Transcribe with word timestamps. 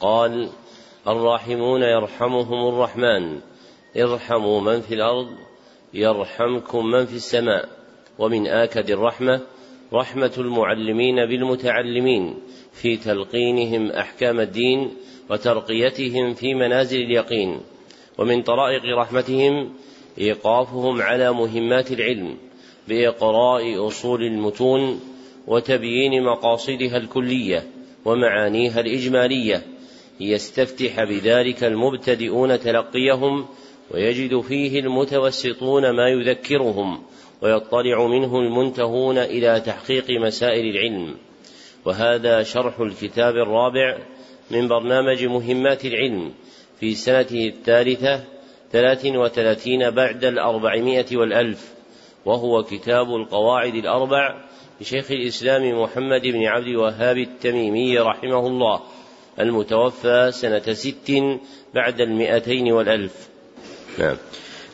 قال 0.00 0.48
الراحمون 1.08 1.82
يرحمهم 1.82 2.68
الرحمن 2.68 3.40
ارحموا 3.96 4.60
من 4.60 4.80
في 4.80 4.94
الأرض 4.94 5.28
يرحمكم 5.94 6.86
من 6.86 7.06
في 7.06 7.16
السماء. 7.16 7.68
ومن 8.18 8.46
آكد 8.46 8.90
الرحمة 8.90 9.40
رحمة 9.92 10.32
المعلمين 10.38 11.16
بالمتعلمين 11.26 12.34
في 12.72 12.96
تلقينهم 12.96 13.90
أحكام 13.90 14.40
الدين 14.40 14.90
وترقيتهم 15.30 16.34
في 16.34 16.54
منازل 16.54 16.96
اليقين. 16.96 17.60
ومن 18.18 18.42
طرائق 18.42 18.82
رحمتهم 18.98 19.72
إيقافهم 20.18 21.02
على 21.02 21.32
مهمات 21.32 21.92
العلم 21.92 22.36
بإقراء 22.88 23.86
أصول 23.86 24.22
المتون 24.22 25.00
وتبيين 25.46 26.22
مقاصدها 26.22 26.96
الكلية 26.96 27.66
ومعانيها 28.04 28.80
الإجمالية. 28.80 29.77
ليستفتح 30.20 31.04
بذلك 31.04 31.64
المبتدئون 31.64 32.60
تلقيهم 32.60 33.46
ويجد 33.90 34.40
فيه 34.40 34.80
المتوسطون 34.80 35.90
ما 35.90 36.08
يذكرهم 36.08 37.02
ويطلع 37.42 38.06
منه 38.06 38.38
المنتهون 38.38 39.18
إلى 39.18 39.60
تحقيق 39.60 40.10
مسائل 40.10 40.66
العلم. 40.76 41.14
وهذا 41.84 42.42
شرح 42.42 42.80
الكتاب 42.80 43.34
الرابع 43.34 43.98
من 44.50 44.68
برنامج 44.68 45.24
مهمات 45.24 45.84
العلم 45.84 46.32
في 46.80 46.94
سنته 46.94 47.48
الثالثة 47.48 48.24
ثلاث 48.72 49.06
وثلاثين 49.06 49.90
بعد 49.90 50.24
الأربعمائة 50.24 51.16
والألف 51.16 51.74
وهو 52.24 52.62
كتاب 52.62 53.06
القواعد 53.14 53.74
الأربع 53.74 54.44
لشيخ 54.80 55.10
الإسلام 55.10 55.82
محمد 55.82 56.22
بن 56.22 56.44
عبد 56.44 56.66
الوهاب 56.66 57.18
التميمي 57.18 57.98
رحمه 57.98 58.46
الله. 58.46 58.80
المتوفى 59.40 60.30
سنة 60.32 60.72
ست 60.72 61.12
بعد 61.74 62.00
المئتين 62.00 62.72
والألف. 62.72 63.12
نعم. 63.98 64.16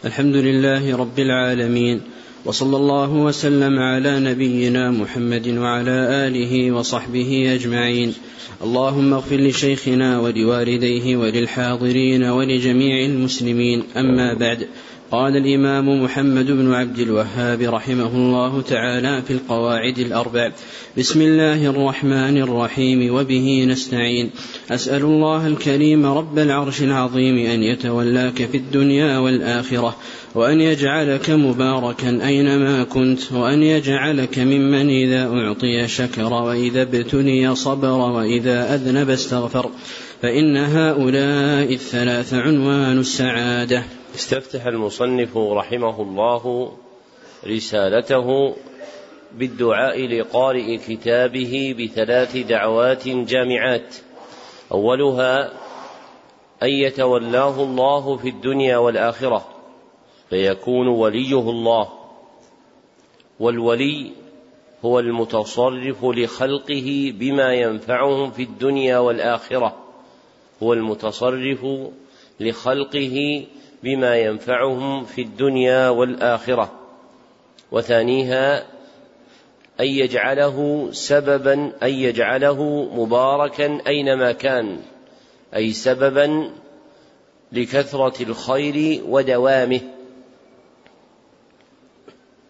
الحمد 0.05 0.37
لله 0.37 0.97
رب 0.97 1.19
العالمين. 1.19 2.03
وصلى 2.45 2.77
الله 2.77 3.13
وسلم 3.13 3.79
على 3.79 4.21
نبينا 4.21 4.91
محمد 4.91 5.49
وعلى 5.49 6.27
آله 6.27 6.73
وصحبه 6.73 7.55
أجمعين. 7.55 8.15
اللهم 8.63 9.13
اغفر 9.13 9.37
لشيخنا 9.37 10.21
ولوالديه 10.21 11.17
وللحاضرين 11.17 12.25
ولجميع 12.25 13.07
المسلمين. 13.07 13.83
أما 13.97 14.35
بعد 14.35 14.67
قال 15.11 15.37
الإمام 15.37 16.03
محمد 16.03 16.47
بن 16.47 16.73
عبد 16.73 16.99
الوهاب 16.99 17.61
رحمه 17.61 18.13
الله 18.15 18.63
تعالى 18.63 19.23
في 19.23 19.33
القواعد 19.33 19.99
الأربع. 19.99 20.53
بسم 20.99 21.23
الله 21.23 21.67
الرحمن 21.67 22.37
الرحيم 22.37 23.15
وبه 23.15 23.65
نستعين. 23.69 24.31
أسأل 24.71 25.03
الله 25.03 25.47
الكريم 25.47 26.07
رب 26.07 26.39
العرش 26.39 26.83
العظيم 26.83 27.37
أن 27.39 27.63
يتولاك 27.63 28.49
في 28.53 28.57
الدنيا 28.57 29.19
والآخرة 29.19 29.97
وأن 30.35 30.61
يجعلك 30.61 31.31
مباركا 31.31 32.27
أينما 32.27 32.85
كنت 32.85 33.33
وأن 33.33 33.63
يجعلك 33.63 34.39
ممن 34.39 34.89
إذا 34.89 35.27
أعطي 35.27 35.89
شكر 35.89 36.33
وإذا 36.33 36.83
ابتلي 36.83 37.55
صبر 37.55 37.99
وإذا 37.99 38.75
أذنب 38.75 39.11
استغفر 39.11 39.71
فإن 40.23 40.57
هؤلاء 40.57 41.73
الثلاث 41.73 42.35
عنوان 42.35 42.99
السعادة. 42.99 43.83
استفتح 44.15 44.67
المصنف 44.67 45.37
رحمه 45.37 46.03
الله 46.03 46.73
رسالته 47.47 48.57
بالدعاء 49.35 50.07
لقارئ 50.07 50.77
كتابه 50.77 51.75
بثلاث 51.79 52.37
دعوات 52.37 53.09
جامعات. 53.09 53.97
أولها 54.73 55.53
أن 56.63 56.69
يتولاه 56.69 57.63
الله 57.63 58.17
في 58.17 58.29
الدنيا 58.29 58.77
والآخرة. 58.77 59.54
فيكون 60.31 60.89
وليه 60.89 61.51
الله. 61.51 61.89
والولي 63.41 64.13
هو 64.85 64.99
المتصرف 64.99 66.05
لخلقه 66.05 67.13
بما 67.19 67.55
ينفعهم 67.55 68.31
في 68.31 68.43
الدنيا 68.43 68.99
والآخرة. 68.99 69.77
هو 70.63 70.73
المتصرف 70.73 71.67
لخلقه 72.41 73.47
بما 73.83 74.17
ينفعهم 74.17 75.05
في 75.05 75.23
الدنيا 75.23 75.89
والآخرة. 75.89 76.73
وثانيها 77.73 78.59
أن 79.81 79.87
يجعله 79.87 80.89
سببا 80.93 81.73
أن 81.83 81.91
يجعله 81.91 82.89
مباركا 82.95 83.79
أينما 83.87 84.33
كان. 84.33 84.79
أي 85.57 85.73
سببا 85.73 86.51
لكثرة 87.53 88.23
الخير 88.23 89.03
ودوامه. 89.09 89.94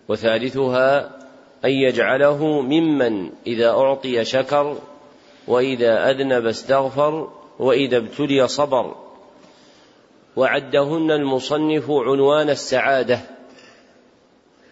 وثالثها 0.09 1.11
أن 1.65 1.71
يجعله 1.71 2.61
ممن 2.61 3.31
إذا 3.47 3.71
أعطي 3.71 4.25
شكر 4.25 4.79
وإذا 5.49 6.11
أذنب 6.11 6.47
استغفر 6.47 7.33
وإذا 7.59 7.97
ابتلي 7.97 8.49
صبر. 8.49 8.95
وعدهن 10.37 11.11
المصنف 11.11 11.91
عنوان 11.91 12.51
السعادة 12.51 13.21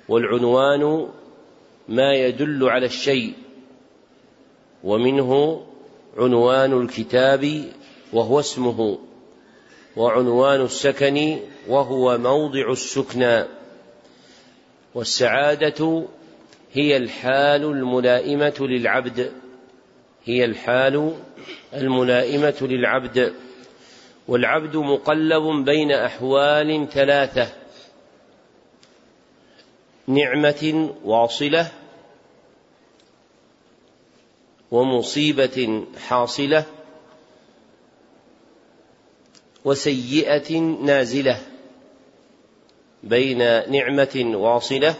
والعنوان 0.08 1.08
ما 1.88 2.12
يدل 2.14 2.68
على 2.68 2.86
الشيء 2.86 3.32
ومنه 4.84 5.62
عنوان 6.18 6.80
الكتاب 6.80 7.64
وهو 8.12 8.40
اسمه 8.40 8.98
وعنوان 9.96 10.60
السكن 10.60 11.38
وهو 11.68 12.18
موضع 12.18 12.70
السكنى. 12.70 13.44
والسعادة 14.94 16.06
هي 16.72 16.96
الحال 16.96 17.64
الملائمة 17.64 18.54
للعبد. 18.60 19.32
هي 20.24 20.44
الحال 20.44 21.14
الملائمة 21.74 22.58
للعبد. 22.60 23.34
والعبد 24.28 24.76
مقلب 24.76 25.64
بين 25.64 25.92
أحوال 25.92 26.88
ثلاثة. 26.92 27.52
نعمة 30.06 30.94
واصلة 31.04 31.70
ومصيبة 34.70 35.86
حاصلة 36.08 36.64
وسيئة 39.64 40.58
نازلة. 40.60 41.51
بين 43.02 43.38
نعمة 43.70 44.32
واصلة 44.34 44.94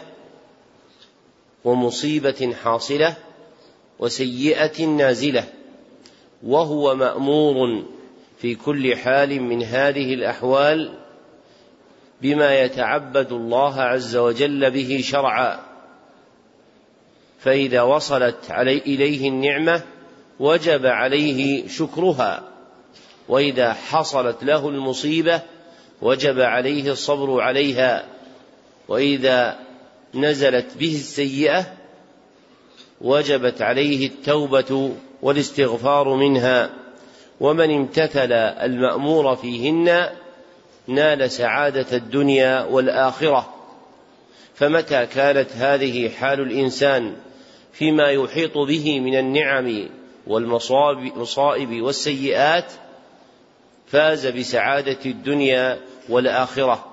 ومصيبة 1.63 2.55
حاصلة 2.63 3.15
وسيئة 3.99 4.85
نازلة 4.85 5.43
وهو 6.43 6.95
مأمور 6.95 7.83
في 8.37 8.55
كل 8.55 8.95
حال 8.95 9.41
من 9.41 9.63
هذه 9.63 10.13
الأحوال 10.13 10.93
بما 12.21 12.59
يتعبد 12.59 13.31
الله 13.31 13.81
عز 13.81 14.15
وجل 14.15 14.71
به 14.71 15.01
شرعا. 15.03 15.59
فإذا 17.39 17.81
وصلت 17.81 18.51
علي 18.51 18.77
إليه 18.77 19.29
النعمة 19.29 19.81
وجب 20.39 20.85
عليه 20.85 21.67
شكرها 21.67 22.43
وإذا 23.29 23.73
حصلت 23.73 24.43
له 24.43 24.69
المصيبة 24.69 25.41
وجب 26.03 26.39
عليه 26.39 26.91
الصبر 26.91 27.41
عليها 27.41 28.05
وإذا 28.87 29.59
نزلت 30.13 30.77
به 30.77 30.95
السيئة 30.95 31.65
وجبت 33.01 33.61
عليه 33.61 34.07
التوبة 34.07 34.91
والاستغفار 35.21 36.15
منها. 36.15 36.69
ومن 37.39 37.75
امتثل 37.75 38.31
المأمور 38.31 39.35
فيهن 39.35 40.09
نال 40.87 41.31
سعادة 41.31 41.97
الدنيا 41.97 42.63
والآخرة. 42.63 43.53
فمتى 44.55 45.05
كانت 45.05 45.51
هذه 45.51 46.09
حال 46.09 46.39
الإنسان 46.39 47.15
فيما 47.73 48.07
يحيط 48.09 48.57
به 48.57 48.99
من 48.99 49.17
النعم 49.17 49.89
والمصائب 50.27 51.81
والسيئات 51.81 52.71
فاز 53.87 54.27
بسعادة 54.27 54.97
الدنيا 55.05 55.79
والآخرة. 56.09 56.85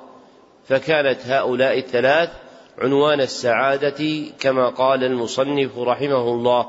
فكانت 0.68 1.18
هؤلاء 1.26 1.78
الثلاث 1.78 2.28
عنوان 2.78 3.20
السعادة 3.20 4.24
كما 4.40 4.68
قال 4.68 5.04
المصنف 5.04 5.78
رحمه 5.78 6.34
الله. 6.34 6.66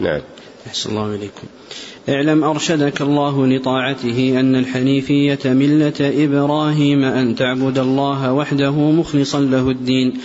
نعم. 0.00 0.20
أحسن 0.66 0.90
الله 0.90 1.14
إليكم. 1.14 1.46
اعلم 2.08 2.44
أرشدك 2.44 3.00
الله 3.00 3.46
لطاعته 3.46 4.40
أن 4.40 4.56
الحنيفية 4.56 5.38
ملة 5.44 6.24
إبراهيم 6.24 7.04
أن 7.04 7.34
تعبد 7.34 7.78
الله 7.78 8.32
وحده 8.32 8.70
مخلصا 8.70 9.40
له 9.40 9.70
الدين 9.70 10.20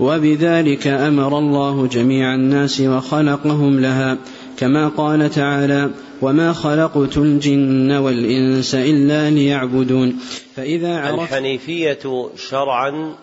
وبذلك 0.00 0.86
أمر 0.86 1.38
الله 1.38 1.86
جميع 1.86 2.34
الناس 2.34 2.80
وخلقهم 2.80 3.80
لها. 3.80 4.18
كما 4.60 4.88
قال 4.88 5.30
تعالى 5.30 5.90
وما 6.22 6.52
خلقت 6.52 7.16
الجن 7.16 7.92
والإنس 7.92 8.74
إلا 8.74 9.30
ليعبدون 9.30 10.20
فإذا 10.56 11.10
الحنيفية 11.10 12.30
شرعا 12.36 13.16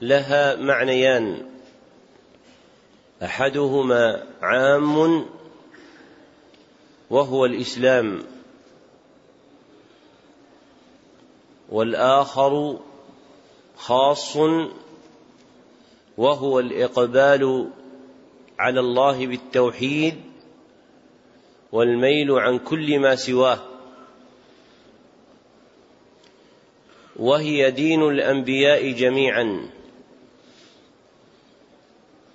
لها 0.00 0.56
معنيان 0.56 1.42
أحدهما 3.22 4.22
عام 4.42 5.24
وهو 7.10 7.44
الإسلام 7.44 8.22
والآخر 11.68 12.78
خاص 13.76 14.36
وهو 16.16 16.60
الإقبال 16.60 17.70
على 18.58 18.80
الله 18.80 19.26
بالتوحيد 19.26 20.25
والميل 21.72 22.30
عن 22.32 22.58
كل 22.58 22.98
ما 22.98 23.16
سواه. 23.16 23.58
وهي 27.16 27.70
دين 27.70 28.02
الأنبياء 28.02 28.90
جميعا. 28.90 29.68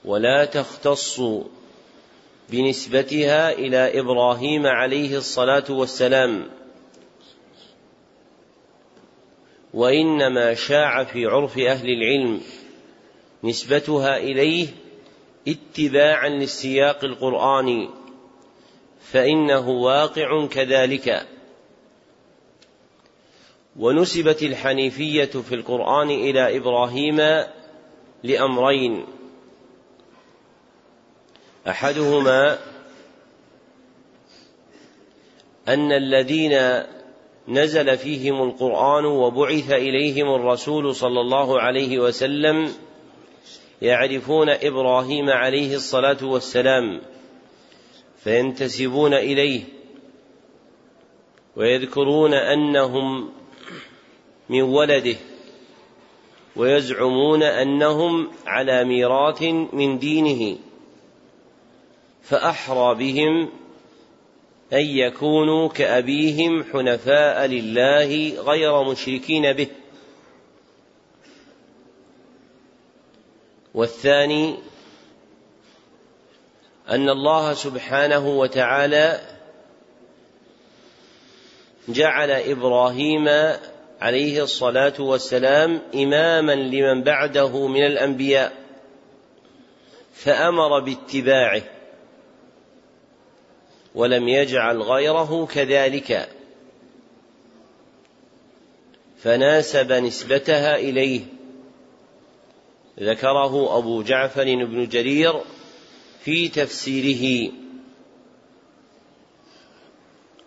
ولا 0.06 0.46
تختص 0.46 1.22
بنسبتها 2.50 3.52
إلى 3.52 4.00
إبراهيم 4.00 4.68
عليه 4.68 5.18
الصلاة 5.18 5.66
والسلام. 5.70 6.50
وإنما 9.74 10.54
شاع 10.54 11.04
في 11.04 11.26
عرف 11.26 11.58
أهل 11.58 11.90
العلم 11.90 12.42
نسبتها 13.44 14.18
إليه 14.18 14.68
اتباعا 15.48 16.30
للسياق 16.30 17.04
القراني 17.04 17.90
فإنه 19.12 19.70
واقع 19.70 20.48
كذلك. 20.48 21.28
ونسبت 23.80 24.44
الحنيفية 24.44 25.26
في 25.26 25.56
القرآن 25.56 26.10
إلى 26.10 26.58
إبراهيم 26.58 27.46
لأمرين. 28.24 29.06
أحدهما 31.68 32.58
أن 35.68 35.92
الذين 35.92 36.84
نزل 37.48 37.98
فيهم 37.98 38.44
القرآن 38.44 39.06
وبعث 39.06 39.72
إليهم 39.72 40.36
الرسول 40.36 40.96
صلى 40.96 41.22
الله 41.22 41.62
عليه 41.62 42.00
وسلم 42.00 42.74
يعرفون 43.82 44.50
إبراهيم 44.50 45.30
عليه 45.30 45.76
الصلاة 45.76 46.18
والسلام. 46.24 47.02
فينتسبون 48.24 49.14
إليه 49.14 49.64
ويذكرون 51.56 52.34
أنهم 52.34 53.32
من 54.50 54.62
ولده 54.62 55.16
ويزعمون 56.56 57.44
أنهم 57.44 58.32
على 58.46 58.84
ميراث 58.84 59.42
من 59.74 60.00
دينه 60.00 60.58
فأحرى 62.22 62.96
بهم 62.96 63.50
أن 64.74 64.86
يكونوا 64.86 65.68
كأبيهم 65.68 66.64
حنفاء 66.64 67.46
لله 67.46 68.42
غير 68.42 68.84
مشركين 68.84 69.54
به. 69.54 69.68
والثاني 73.74 74.56
أن 76.92 77.10
الله 77.10 77.54
سبحانه 77.54 78.28
وتعالى 78.28 79.20
جعل 81.88 82.32
إبراهيم 82.32 83.28
عليه 84.02 84.44
الصلاة 84.44 84.94
والسلام 85.00 85.82
إماما 85.96 86.56
لمن 86.56 87.04
بعده 87.04 87.68
من 87.68 87.86
الأنبياء 87.86 88.54
فأمر 90.14 90.80
باتباعه 90.80 91.62
ولم 93.96 94.28
يجعل 94.28 94.82
غيره 94.82 95.46
كذلك. 95.46 96.30
فناسب 99.18 99.92
نسبتها 99.92 100.76
إليه. 100.76 101.22
ذكره 103.00 103.78
أبو 103.78 104.04
جعفر 104.04 104.44
بن 104.44 104.88
جرير 104.88 105.42
في 106.24 106.48
تفسيره. 106.48 107.52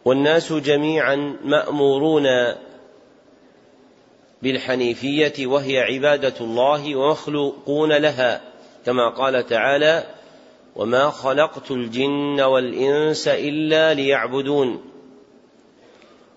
والناس 0.05 0.53
جميعا 0.53 1.37
مأمورون 1.45 2.27
بالحنيفية 4.43 5.47
وهي 5.47 5.79
عبادة 5.79 6.35
الله 6.41 6.97
ومخلوقون 6.97 7.93
لها 7.93 8.41
كما 8.87 9.09
قال 9.11 9.47
تعالى 9.47 10.05
وما 10.77 11.11
خلقت 11.11 11.71
الجن 11.71 12.41
والإنس 12.41 13.29
إلا 13.29 13.95
ليعبدون 13.95 14.85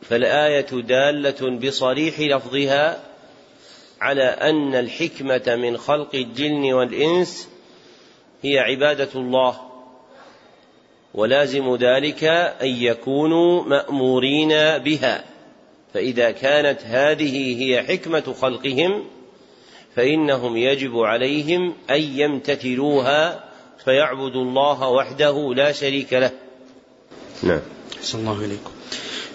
فالآية 0.02 0.68
دالة 0.72 1.58
بصريح 1.58 2.20
لفظها 2.20 3.04
على 4.02 4.24
أن 4.24 4.76
الحكمة 4.76 5.56
من 5.56 5.78
خلق 5.78 6.16
الجن 6.16 6.74
والإنس 6.74 7.50
هي 8.42 8.60
عبادة 8.60 9.10
الله. 9.16 9.56
ولازم 11.14 11.76
ذلك 11.76 12.24
أن 12.62 12.68
يكونوا 12.68 13.64
مأمورين 13.64 14.50
بها. 14.78 15.24
فإذا 15.94 16.32
كانت 16.32 16.80
هذه 16.84 17.64
هي 17.64 17.84
حكمة 17.84 18.36
خلقهم 18.42 19.04
فإنهم 19.96 20.58
يجب 20.58 20.98
عليهم 20.98 21.74
أن 21.90 22.02
يمتثلوها 22.02 23.44
فيعبدوا 23.86 24.44
الله 24.44 24.90
وحده 24.90 25.54
لا 25.56 25.72
شريك 25.72 26.14
له. 26.14 26.32
نعم. 27.44 27.62
الله 28.14 28.46
إليكم. 28.46 28.72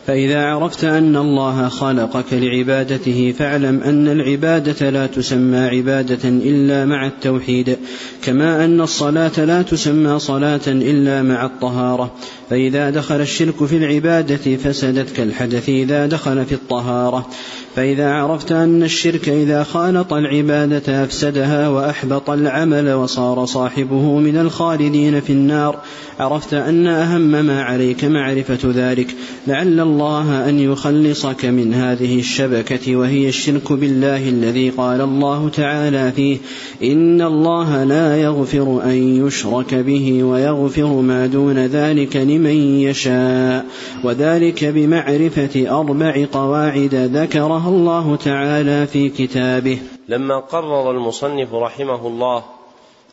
فإذا 0.06 0.44
عرفت 0.44 0.84
أن 0.84 1.16
الله 1.16 1.68
خلقك 1.68 2.32
لعبادته 2.32 3.34
فاعلم 3.38 3.82
أن 3.82 4.08
العبادة 4.08 4.90
لا 4.90 5.06
تسمى 5.06 5.58
عبادة 5.58 6.28
إلا 6.28 6.84
مع 6.84 7.06
التوحيد. 7.06 7.78
كما 8.22 8.64
أن 8.64 8.80
الصلاة 8.80 9.44
لا 9.44 9.62
تسمى 9.62 10.18
صلاة 10.18 10.60
إلا 10.66 11.22
مع 11.22 11.46
الطهارة 11.46 12.10
فإذا 12.52 12.90
دخل 12.90 13.20
الشرك 13.20 13.64
في 13.64 13.76
العبادة 13.76 14.56
فسدت 14.56 15.16
كالحدث 15.16 15.68
إذا 15.68 16.06
دخل 16.06 16.44
في 16.44 16.54
الطهارة. 16.54 17.28
فإذا 17.76 18.10
عرفت 18.10 18.52
أن 18.52 18.82
الشرك 18.82 19.28
إذا 19.28 19.62
خالط 19.62 20.12
العبادة 20.12 21.04
أفسدها 21.04 21.68
وأحبط 21.68 22.30
العمل 22.30 22.92
وصار 22.92 23.44
صاحبه 23.44 24.18
من 24.18 24.36
الخالدين 24.36 25.20
في 25.20 25.30
النار. 25.30 25.78
عرفت 26.20 26.54
أن 26.54 26.86
أهم 26.86 27.44
ما 27.46 27.62
عليك 27.62 28.04
معرفة 28.04 28.58
ذلك. 28.64 29.14
لعل 29.46 29.80
الله 29.80 30.48
أن 30.48 30.58
يخلصك 30.58 31.44
من 31.44 31.74
هذه 31.74 32.18
الشبكة 32.18 32.96
وهي 32.96 33.28
الشرك 33.28 33.72
بالله 33.72 34.28
الذي 34.28 34.70
قال 34.70 35.00
الله 35.00 35.48
تعالى 35.48 36.12
فيه 36.16 36.38
إن 36.82 37.22
الله 37.22 37.84
لا 37.84 38.11
يغفر 38.16 38.80
أن 38.84 39.26
يشرك 39.26 39.74
به 39.74 40.22
ويغفر 40.22 40.86
ما 40.86 41.26
دون 41.26 41.58
ذلك 41.66 42.16
لمن 42.16 42.80
يشاء. 42.80 43.64
وذلك 44.04 44.64
بمعرفة 44.64 45.80
أربع 45.80 46.26
قواعد 46.32 46.94
ذكرها 46.94 47.68
الله 47.68 48.16
تعالى 48.16 48.86
في 48.86 49.08
كتابه. 49.08 49.78
لما 50.08 50.38
قرر 50.38 50.90
المصنف 50.90 51.54
رحمه 51.54 52.06
الله 52.06 52.44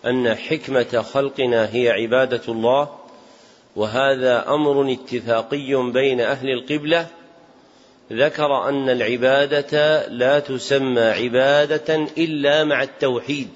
أن 0.05 0.35
حكمة 0.35 1.01
خلقنا 1.13 1.69
هي 1.75 1.89
عبادة 1.89 2.41
الله 2.47 2.89
وهذا 3.75 4.45
أمر 4.47 4.91
اتفاقي 4.91 5.91
بين 5.93 6.21
أهل 6.21 6.49
القبلة 6.49 7.07
ذكر 8.13 8.69
أن 8.69 8.89
العبادة 8.89 10.07
لا 10.07 10.39
تسمى 10.39 11.01
عبادة 11.01 12.07
إلا 12.17 12.63
مع 12.63 12.83
التوحيد. 12.83 13.47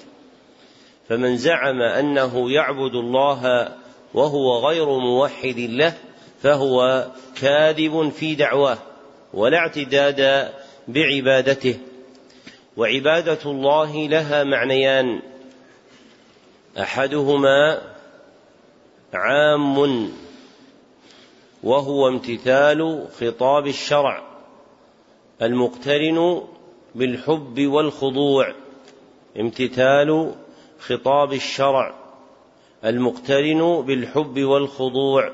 فمن 1.10 1.38
زعم 1.38 1.82
أنه 1.82 2.52
يعبد 2.52 2.96
الله 2.96 3.72
وهو 4.14 4.68
غير 4.68 4.86
موحد 4.86 5.60
له 5.60 5.94
فهو 6.42 7.08
كاذب 7.42 8.10
في 8.10 8.36
دعواه 8.36 8.78
ولا 9.34 9.58
اعتداد 9.58 10.52
بعبادته. 10.88 11.80
وعبادة 12.78 13.40
الله 13.46 14.08
لها 14.08 14.44
معنيان. 14.44 15.22
أحدهما 16.80 17.82
عام 19.14 20.10
وهو 21.64 22.08
امتثال 22.08 23.08
خطاب 23.20 23.68
الشرع 23.68 24.24
المقترن 25.42 26.42
بالحب 26.96 27.68
والخضوع 27.68 28.54
امتثال 29.40 30.36
خطاب 30.88 31.34
الشرع 31.34 31.96
المقترن 32.86 33.82
بالحب 33.82 34.40
والخضوع. 34.40 35.32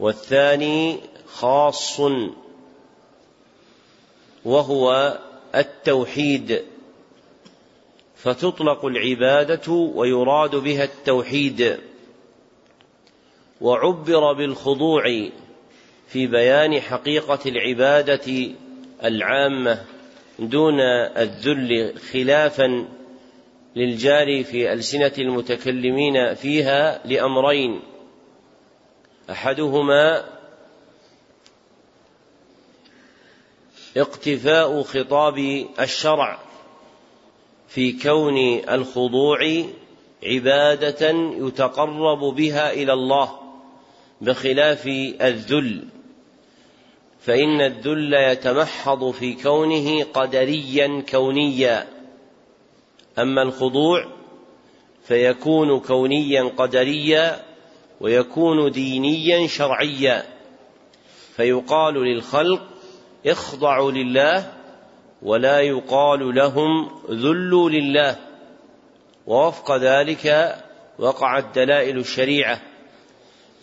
والثاني 0.00 1.00
خاص 1.26 2.00
وهو 4.44 5.18
التوحيد. 5.54 6.62
فتطلق 8.16 8.84
العبادة 8.84 9.72
ويراد 9.72 10.56
بها 10.56 10.84
التوحيد. 10.84 11.78
وعبر 13.60 14.32
بالخضوع 14.32 15.28
في 16.08 16.26
بيان 16.26 16.80
حقيقة 16.80 17.38
العبادة 17.46 18.52
العامة 19.04 19.84
دون 20.38 20.80
الذل 20.80 21.94
خلافا 22.12 22.88
للجاري 23.76 24.44
في 24.44 24.72
ألسنة 24.72 25.12
المتكلمين 25.18 26.34
فيها 26.34 27.00
لأمرين. 27.04 27.80
أحدهما 29.30 30.24
اقتفاء 33.96 34.82
خطاب 34.82 35.66
الشرع 35.80 36.38
في 37.68 37.92
كون 37.92 38.38
الخضوع 38.68 39.38
عبادة 40.24 41.10
يتقرب 41.46 42.18
بها 42.18 42.72
إلى 42.72 42.92
الله 42.92 43.38
بخلاف 44.20 44.86
الذل 45.20 45.84
فإن 47.20 47.60
الذل 47.60 48.14
يتمحض 48.14 49.10
في 49.10 49.34
كونه 49.34 50.04
قدريا 50.04 51.02
كونيا. 51.10 52.01
أما 53.18 53.42
الخضوع 53.42 54.06
فيكون 55.04 55.80
كونيا 55.80 56.52
قدريا 56.56 57.42
ويكون 58.00 58.70
دينيا 58.70 59.46
شرعيا. 59.46 60.26
فيقال 61.36 61.94
للخلق 61.94 62.62
اخضعوا 63.26 63.90
لله 63.90 64.52
ولا 65.22 65.60
يقال 65.60 66.34
لهم 66.34 66.90
ذلوا 67.10 67.70
لله. 67.70 68.16
ووفق 69.26 69.76
ذلك 69.76 70.56
وقعت 70.98 71.58
دلائل 71.58 71.98
الشريعة. 71.98 72.60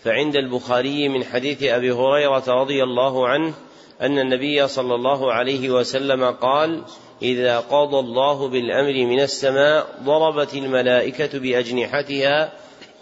فعند 0.04 0.36
البخاري 0.36 1.10
من 1.10 1.24
حديث 1.24 1.64
أبي 1.64 1.92
هريرة 1.92 2.44
رضي 2.48 2.84
الله 2.84 3.28
عنه 3.28 3.54
أن 4.02 4.20
النبي 4.20 4.68
صلى 4.68 4.96
الله 4.96 5.34
عليه 5.34 5.70
وسلم 5.70 6.24
قال 6.24 6.84
إذا 7.22 7.60
قضى 7.60 8.00
الله 8.00 8.48
بالأمر 8.48 8.94
من 8.94 9.20
السماء 9.20 10.00
ضربت 10.04 10.54
الملائكة 10.54 11.40
بأجنحتها 11.40 12.54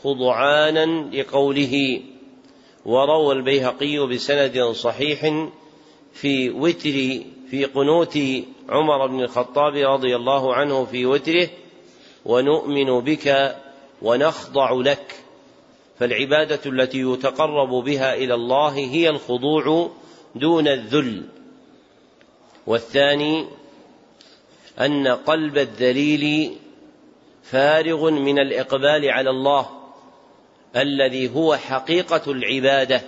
خضعانا 0.03 1.15
لقوله 1.15 2.01
وروى 2.85 3.35
البيهقي 3.35 4.07
بسند 4.07 4.63
صحيح 4.63 5.49
في 6.13 6.49
وتر 6.49 7.21
في 7.49 7.65
قنوت 7.65 8.19
عمر 8.69 9.07
بن 9.07 9.19
الخطاب 9.19 9.75
رضي 9.75 10.15
الله 10.15 10.53
عنه 10.53 10.85
في 10.85 11.05
وتره 11.05 11.49
ونؤمن 12.25 12.99
بك 12.99 13.55
ونخضع 14.01 14.71
لك 14.71 15.15
فالعبادة 15.99 16.59
التي 16.65 16.99
يتقرب 16.99 17.69
بها 17.69 18.13
إلى 18.13 18.33
الله 18.33 18.69
هي 18.69 19.09
الخضوع 19.09 19.91
دون 20.35 20.67
الذل. 20.67 21.23
والثاني 22.67 23.45
أن 24.79 25.07
قلب 25.07 25.57
الذليل 25.57 26.55
فارغ 27.43 28.09
من 28.09 28.39
الإقبال 28.39 29.09
على 29.09 29.29
الله 29.29 29.69
الذي 30.75 31.35
هو 31.35 31.55
حقيقة 31.55 32.31
العبادة 32.31 33.01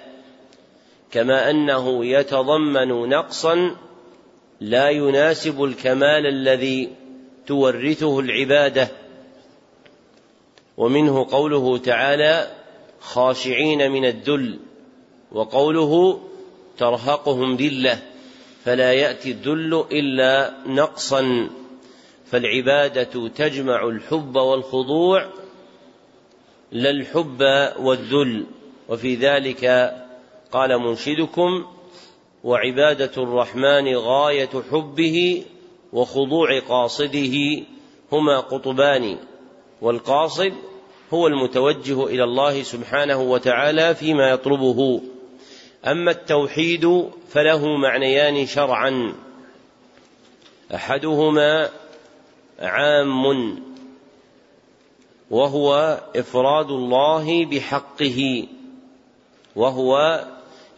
كما 1.12 1.50
أنه 1.50 2.06
يتضمن 2.06 3.10
نقصا 3.10 3.76
لا 4.62 4.90
يناسب 4.90 5.64
الكمال 5.64 6.26
الذي 6.26 6.90
تورثه 7.48 8.20
العبادة. 8.20 8.88
ومنه 10.78 11.28
قوله 11.32 11.78
تعالى 11.78 12.48
خاشعين 13.00 13.92
من 13.92 14.06
الذل 14.06 14.60
وقوله 15.32 16.22
ترهقهم 16.78 17.56
ذلة 17.56 18.02
فلا 18.66 18.94
يأتي 18.94 19.32
الذل 19.32 19.86
إلا 19.92 20.54
نقصا. 20.66 21.50
فالعبادة 22.32 23.28
تجمع 23.28 23.88
الحب 23.88 24.36
والخضوع 24.36 25.30
لا 26.72 26.90
الحب 26.90 27.42
والذل. 27.80 28.46
وفي 28.90 29.16
ذلك 29.16 29.66
قال 30.52 30.80
منشدكم 30.80 31.66
وعبادة 32.44 33.12
الرحمن 33.24 33.96
غاية 33.96 34.50
حبه 34.72 35.46
وخضوع 35.94 36.60
قاصده 36.60 37.64
هما 38.12 38.40
قطبان 38.40 39.18
والقاصد 39.82 40.54
هو 41.14 41.28
المتوجه 41.28 42.06
إلى 42.06 42.24
الله 42.24 42.64
سبحانه 42.64 43.22
وتعالى 43.22 43.96
فيما 43.96 44.30
يطلبه. 44.30 45.02
أما 45.88 46.12
التوحيد 46.12 47.10
فله 47.30 47.78
معنيان 47.78 48.46
شرعا. 48.46 49.14
أحدهما 50.76 51.70
عام 52.60 53.60
وهو 55.30 56.00
إفراد 56.16 56.72
الله 56.72 57.46
بحقه 57.46 58.48
وهو 59.56 60.26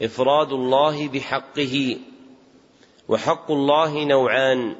إفراد 0.01 0.51
الله 0.51 1.07
بحقه 1.07 1.97
وحق 3.09 3.51
الله 3.51 4.03
نوعان 4.03 4.75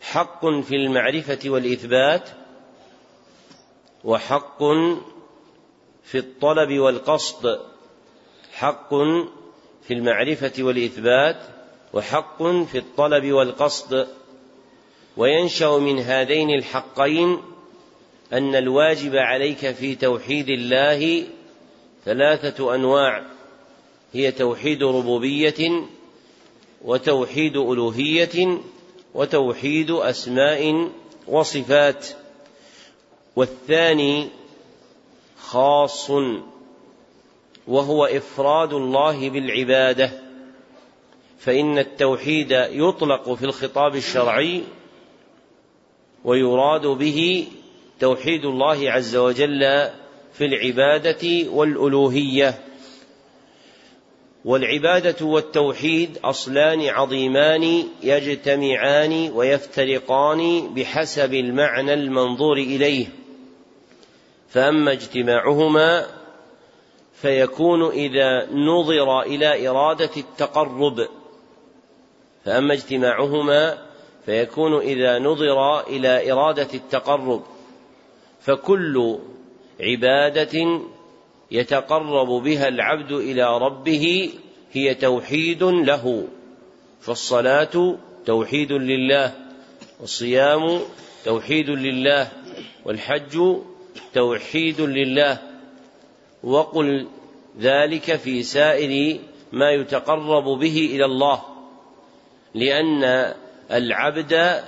حق 0.00 0.46
في 0.46 0.76
المعرفة 0.76 1.38
والإثبات 1.50 2.28
وحق 4.04 4.62
في 6.04 6.18
الطلب 6.18 6.78
والقصد 6.78 7.60
حق 8.52 8.94
في 9.82 9.94
المعرفة 9.94 10.52
والإثبات 10.58 11.42
وحق 11.92 12.42
في 12.42 12.78
الطلب 12.78 13.32
والقصد. 13.32 14.08
وينشأ 15.16 15.78
من 15.78 15.98
هذين 15.98 16.50
الحقين 16.50 17.38
أن 18.32 18.54
الواجب 18.54 19.16
عليك 19.16 19.70
في 19.70 19.94
توحيد 19.94 20.48
الله 20.48 21.24
ثلاثة 22.04 22.74
أنواع. 22.74 23.26
هي 24.12 24.32
توحيد 24.32 24.82
ربوبية 24.82 25.84
وتوحيد 26.84 27.56
ألوهية 27.56 28.58
وتوحيد 29.14 29.90
أسماء 29.90 30.90
وصفات. 31.28 32.06
والثاني 33.36 34.28
خاص 35.38 36.10
وهو 37.68 38.04
إفراد 38.04 38.72
الله 38.72 39.30
بالعبادة. 39.30 40.10
فإن 41.38 41.78
التوحيد 41.78 42.50
يطلق 42.70 43.34
في 43.34 43.44
الخطاب 43.44 43.96
الشرعي 43.96 44.62
ويراد 46.24 46.86
به 46.86 47.48
توحيد 48.00 48.44
الله 48.44 48.90
عز 48.90 49.16
وجل 49.16 49.90
في 50.32 50.44
العبادة 50.44 51.50
والألوهية. 51.50 52.54
والعبادة 54.44 55.26
والتوحيد 55.26 56.18
أصلان 56.24 56.86
عظيمان 56.88 57.84
يجتمعان 58.02 59.30
ويفترقان 59.34 60.74
بحسب 60.74 61.34
المعنى 61.34 61.94
المنظور 61.94 62.56
إليه. 62.56 63.06
فأما 64.48 64.92
اجتماعهما 64.92 66.06
فيكون 67.14 67.90
إذا 67.90 68.46
نظر 68.52 69.22
إلى 69.22 69.68
إرادة 69.68 70.10
التقرب. 70.16 71.08
فأما 72.44 72.74
اجتماعهما 72.74 73.89
فيكون 74.26 74.80
إذا 74.80 75.18
نظر 75.18 75.80
إلى 75.80 76.32
إرادة 76.32 76.68
التقرب 76.74 77.42
فكل 78.40 79.18
عبادة 79.80 80.80
يتقرب 81.50 82.28
بها 82.28 82.68
العبد 82.68 83.12
إلى 83.12 83.58
ربه 83.58 84.32
هي 84.72 84.94
توحيد 84.94 85.62
له 85.62 86.24
فالصلاة 87.00 87.96
توحيد 88.26 88.72
لله 88.72 89.34
والصيام 90.00 90.80
توحيد 91.24 91.70
لله 91.70 92.28
والحج 92.84 93.56
توحيد 94.14 94.80
لله. 94.80 95.38
وقل 96.44 97.06
ذلك 97.60 98.16
في 98.16 98.42
سائر 98.42 99.20
ما 99.52 99.70
يتقرب 99.70 100.44
به 100.44 100.90
إلى 100.92 101.04
الله 101.04 101.42
لأن 102.54 103.34
العبد 103.72 104.62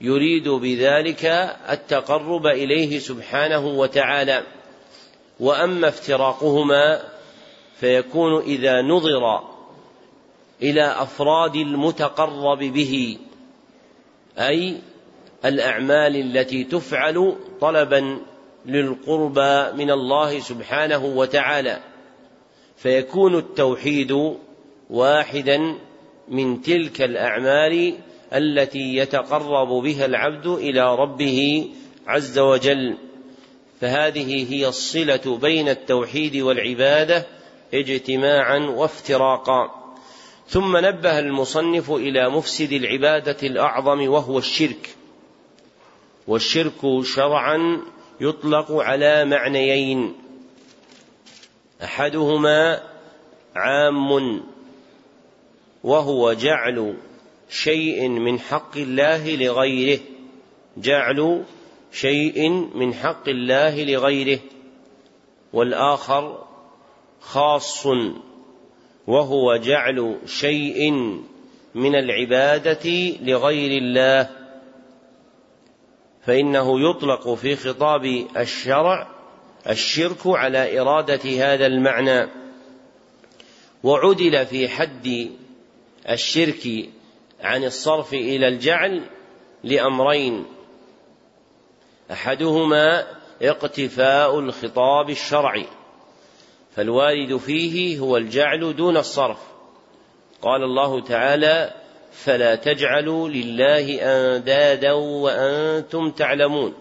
يريد 0.00 0.48
بذلك 0.48 1.24
التقرب 1.70 2.46
إليه 2.46 2.98
سبحانه 2.98 3.66
وتعالى. 3.66 4.42
وأما 5.40 5.88
افتراقهما 5.88 7.02
فيكون 7.76 8.42
إذا 8.42 8.82
نظر 8.82 9.40
إلى 10.62 10.82
أفراد 10.82 11.56
المتقرب 11.56 12.58
به 12.58 13.18
أي 14.38 14.78
الأعمال 15.44 16.16
التي 16.16 16.64
تفعل 16.64 17.36
طلبا 17.60 18.18
للقربى 18.66 19.84
من 19.84 19.90
الله 19.90 20.38
سبحانه 20.40 21.04
وتعالى. 21.04 21.80
فيكون 22.76 23.38
التوحيد 23.38 24.36
واحدا 24.90 25.78
من 26.28 26.62
تلك 26.62 27.02
الأعمال 27.02 27.94
التي 28.34 28.96
يتقرب 28.96 29.68
بها 29.68 30.04
العبد 30.04 30.46
إلى 30.46 30.96
ربه 30.96 31.70
عز 32.06 32.38
وجل. 32.38 32.96
فهذه 33.80 34.52
هي 34.52 34.68
الصلة 34.68 35.38
بين 35.38 35.68
التوحيد 35.68 36.36
والعبادة 36.36 37.26
اجتماعا 37.74 38.58
وافتراقا. 38.58 39.94
ثم 40.48 40.76
نبه 40.76 41.18
المصنف 41.18 41.90
إلى 41.90 42.30
مفسد 42.30 42.72
العبادة 42.72 43.36
الأعظم 43.42 44.08
وهو 44.08 44.38
الشرك. 44.38 44.96
والشرك 46.26 47.02
شرعا 47.02 47.80
يطلق 48.20 48.72
على 48.72 49.24
معنيين. 49.24 50.14
أحدهما 51.84 52.80
عام 53.56 54.42
وهو 55.84 56.32
جعل 56.32 56.96
شيء 57.54 58.08
من 58.08 58.40
حق 58.40 58.76
الله 58.76 59.36
لغيره. 59.36 60.00
جعل 60.76 61.44
شيء 61.92 62.50
من 62.50 62.94
حق 62.94 63.28
الله 63.28 63.84
لغيره. 63.84 64.38
والآخر 65.52 66.44
خاص 67.20 67.86
وهو 69.06 69.56
جعل 69.56 70.18
شيء 70.26 70.90
من 71.74 71.94
العبادة 71.94 72.90
لغير 73.20 73.82
الله. 73.82 74.30
فإنه 76.26 76.90
يطلق 76.90 77.34
في 77.34 77.56
خطاب 77.56 78.26
الشرع 78.36 79.08
الشرك 79.68 80.26
على 80.26 80.80
إرادة 80.80 81.24
هذا 81.24 81.66
المعنى. 81.66 82.28
وعدل 83.82 84.46
في 84.46 84.68
حد 84.68 85.30
الشرك 86.10 86.88
عن 87.40 87.64
الصرف 87.64 88.14
إلى 88.14 88.48
الجعل 88.48 89.02
لأمرين. 89.64 90.44
أحدهما 92.10 93.06
اقتفاء 93.42 94.38
الخطاب 94.38 95.10
الشرعي 95.10 95.66
فالوارد 96.76 97.36
فيه 97.36 97.98
هو 97.98 98.16
الجعل 98.16 98.76
دون 98.76 98.96
الصرف. 98.96 99.38
قال 100.42 100.62
الله 100.62 101.00
تعالى 101.00 101.72
فلا 102.12 102.54
تجعلوا 102.54 103.28
لله 103.28 103.98
أندادا 104.02 104.92
وأنتم 104.92 106.10
تعلمون 106.10 106.74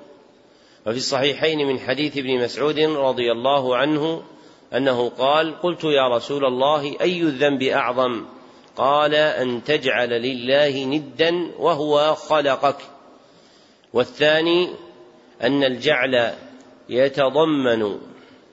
وفي 0.88 0.98
الصحيحين 0.98 1.68
من 1.68 1.80
حديث 1.80 2.18
ابن 2.18 2.44
مسعود 2.44 2.80
رضي 2.80 3.32
الله 3.32 3.76
عنه 3.76 4.24
أنه 4.74 5.10
قال 5.10 5.62
قلت 5.62 5.84
يا 5.84 6.08
رسول 6.08 6.46
الله 6.46 6.96
أي 7.02 7.22
الذنب 7.22 7.64
أعظم؟ 7.64 8.26
قال 8.76 9.16
أن 9.16 9.64
تجعل 9.64 10.10
لله 10.10 10.86
ندا 10.86 11.52
وهو 11.60 12.16
خلقك. 12.16 12.78
والثاني 13.94 14.70
أن 15.42 15.64
الجعل 15.64 16.34
يتضمن 16.90 17.98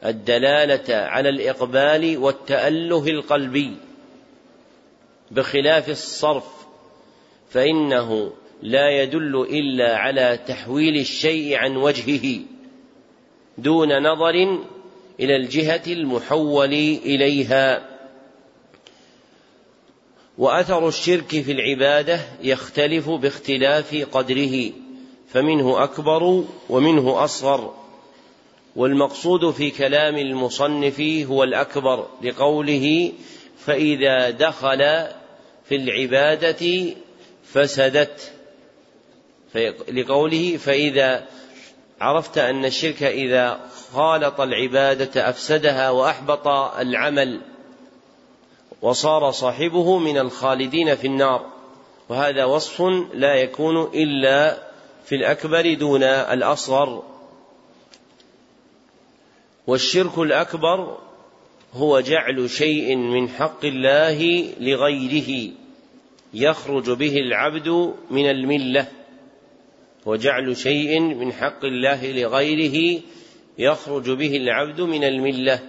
الدلالة 0.04 0.94
على 0.94 1.28
الإقبال 1.28 2.18
والتأله 2.18 3.08
القلبي. 3.08 3.76
بخلاف 5.30 5.88
الصرف 5.88 6.46
فإنه 7.50 8.32
لا 8.62 9.02
يدل 9.02 9.46
إلا 9.50 9.96
على 9.96 10.38
تحويل 10.46 10.96
الشيء 10.96 11.56
عن 11.56 11.76
وجهه 11.76 12.40
دون 13.58 14.02
نظر 14.02 14.58
إلى 15.20 15.36
الجهة 15.36 15.82
المحول 15.86 16.72
إليها. 17.04 17.89
وأثر 20.38 20.88
الشرك 20.88 21.28
في 21.28 21.52
العبادة 21.52 22.20
يختلف 22.42 23.08
باختلاف 23.10 24.06
قدره 24.12 24.70
فمنه 25.32 25.84
أكبر 25.84 26.44
ومنه 26.68 27.24
أصغر. 27.24 27.74
والمقصود 28.76 29.50
في 29.50 29.70
كلام 29.70 30.16
المصنف 30.16 31.00
هو 31.00 31.44
الأكبر 31.44 32.06
لقوله 32.22 33.12
فإذا 33.58 34.30
دخل 34.30 34.78
في 35.68 35.76
العبادة 35.76 36.94
فسدت. 37.44 38.32
لقوله 39.92 40.56
فإذا 40.56 41.26
عرفت 42.00 42.38
أن 42.38 42.64
الشرك 42.64 43.02
إذا 43.02 43.60
خالط 43.92 44.40
العبادة 44.40 45.28
أفسدها 45.28 45.90
وأحبط 45.90 46.48
العمل. 46.78 47.40
وصار 48.82 49.30
صاحبه 49.30 49.98
من 49.98 50.18
الخالدين 50.18 50.94
في 50.94 51.06
النار. 51.06 51.46
وهذا 52.08 52.44
وصف 52.44 52.82
لا 53.14 53.34
يكون 53.34 53.76
إلا 53.94 54.62
في 55.04 55.14
الأكبر 55.14 55.74
دون 55.74 56.02
الأصغر. 56.02 57.02
والشرك 59.66 60.18
الأكبر 60.18 60.98
هو 61.74 62.00
جعل 62.00 62.50
شيء 62.50 62.96
من 62.96 63.28
حق 63.28 63.64
الله 63.64 64.48
لغيره 64.60 65.52
يخرج 66.34 66.90
به 66.90 67.16
العبد 67.16 67.94
من 68.10 68.30
الملة. 68.30 68.88
وجعل 70.06 70.56
شيء 70.56 71.00
من 71.00 71.32
حق 71.32 71.64
الله 71.64 72.12
لغيره 72.12 73.00
يخرج 73.58 74.10
به 74.10 74.36
العبد 74.36 74.80
من 74.80 75.04
الملة. 75.04 75.60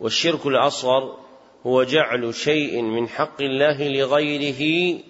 والشرك 0.00 0.46
الأصغر 0.46 1.21
هو 1.66 1.82
جعل 1.82 2.34
شيء 2.34 2.82
من 2.82 3.08
حق 3.08 3.42
الله 3.42 3.88
لغيره 3.88 5.00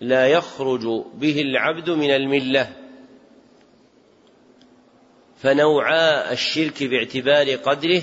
لا 0.00 0.26
يخرج 0.26 1.04
به 1.14 1.40
العبد 1.40 1.90
من 1.90 2.10
الملة. 2.10 2.72
فنوعا 5.36 6.32
الشرك 6.32 6.84
باعتبار 6.84 7.54
قدره 7.54 8.02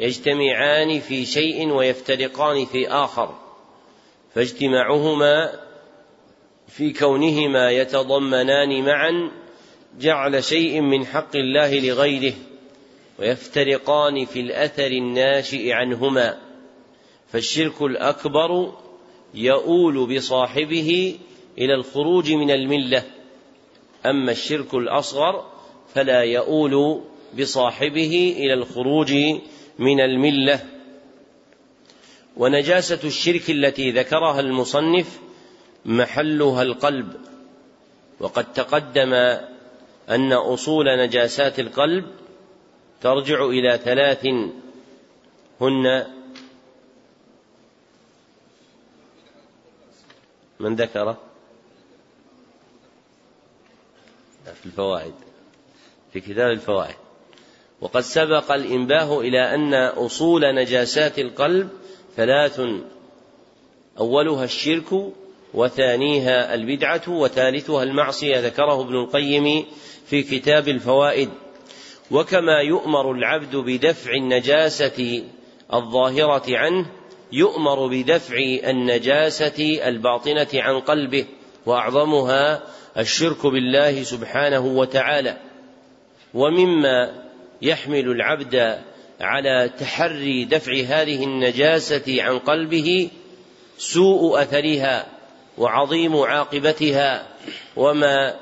يجتمعان 0.00 1.00
في 1.00 1.26
شيء 1.26 1.68
ويفترقان 1.68 2.64
في 2.64 2.88
آخر 2.88 3.34
فاجتماعهما 4.34 5.52
في 6.68 6.92
كونهما 6.92 7.70
يتضمنان 7.70 8.84
معا 8.84 9.30
جعل 9.98 10.44
شيء 10.44 10.80
من 10.80 11.06
حق 11.06 11.36
الله 11.36 11.80
لغيره 11.80 12.34
ويفترقان 13.18 14.24
في 14.24 14.40
الأثر 14.40 14.86
الناشئ 14.86 15.72
عنهما. 15.72 16.43
فالشرك 17.32 17.82
الأكبر 17.82 18.72
يؤول 19.34 20.16
بصاحبه 20.16 21.18
إلى 21.58 21.74
الخروج 21.74 22.32
من 22.32 22.50
الملة. 22.50 23.04
أما 24.06 24.32
الشرك 24.32 24.74
الأصغر 24.74 25.50
فلا 25.94 26.22
يؤول 26.22 27.02
بصاحبه 27.38 28.34
إلى 28.38 28.54
الخروج 28.54 29.14
من 29.78 30.00
الملة. 30.00 30.60
ونجاسة 32.36 33.00
الشرك 33.04 33.50
التي 33.50 33.90
ذكرها 33.90 34.40
المصنف 34.40 35.20
محلها 35.84 36.62
القلب. 36.62 37.16
وقد 38.20 38.52
تقدم 38.52 39.14
أن 40.10 40.32
أصول 40.32 40.98
نجاسات 40.98 41.60
القلب 41.60 42.04
ترجع 43.00 43.44
إلى 43.44 43.80
ثلاث 43.84 44.26
هن 45.60 46.06
من 50.64 50.74
ذكر؟ 50.74 51.16
في 54.44 54.66
الفوائد 54.66 55.14
في 56.12 56.20
كتاب 56.20 56.50
الفوائد. 56.50 56.94
وقد 57.80 58.00
سبق 58.00 58.52
الإنباه 58.52 59.20
إلى 59.20 59.54
أن 59.54 59.74
أصول 59.74 60.54
نجاسات 60.54 61.18
القلب 61.18 61.68
ثلاث 62.16 62.60
أولها 63.98 64.44
الشرك 64.44 65.12
وثانيها 65.54 66.54
البدعة 66.54 67.02
وثالثها 67.08 67.82
المعصية 67.82 68.40
ذكره 68.40 68.80
ابن 68.80 68.94
القيم 68.94 69.66
في 70.06 70.22
كتاب 70.22 70.68
الفوائد. 70.68 71.30
وكما 72.10 72.58
يؤمر 72.60 73.12
العبد 73.12 73.56
بدفع 73.56 74.12
النجاسة 74.12 75.24
الظاهرة 75.72 76.58
عنه 76.58 76.86
يؤمر 77.32 77.86
بدفع 77.86 78.36
النجاسة 78.64 79.88
الباطنة 79.88 80.48
عن 80.54 80.80
قلبه 80.80 81.24
وأعظمها 81.66 82.62
الشرك 82.98 83.46
بالله 83.46 84.02
سبحانه 84.02 84.66
وتعالى. 84.66 85.36
ومما 86.34 87.24
يحمل 87.62 88.08
العبد 88.10 88.78
على 89.20 89.70
تحري 89.78 90.44
دفع 90.44 90.72
هذه 90.72 91.24
النجاسة 91.24 92.22
عن 92.22 92.38
قلبه 92.38 93.10
سوء 93.78 94.42
أثرها 94.42 95.06
وعظيم 95.58 96.16
عاقبتها 96.16 97.26
وما 97.76 98.34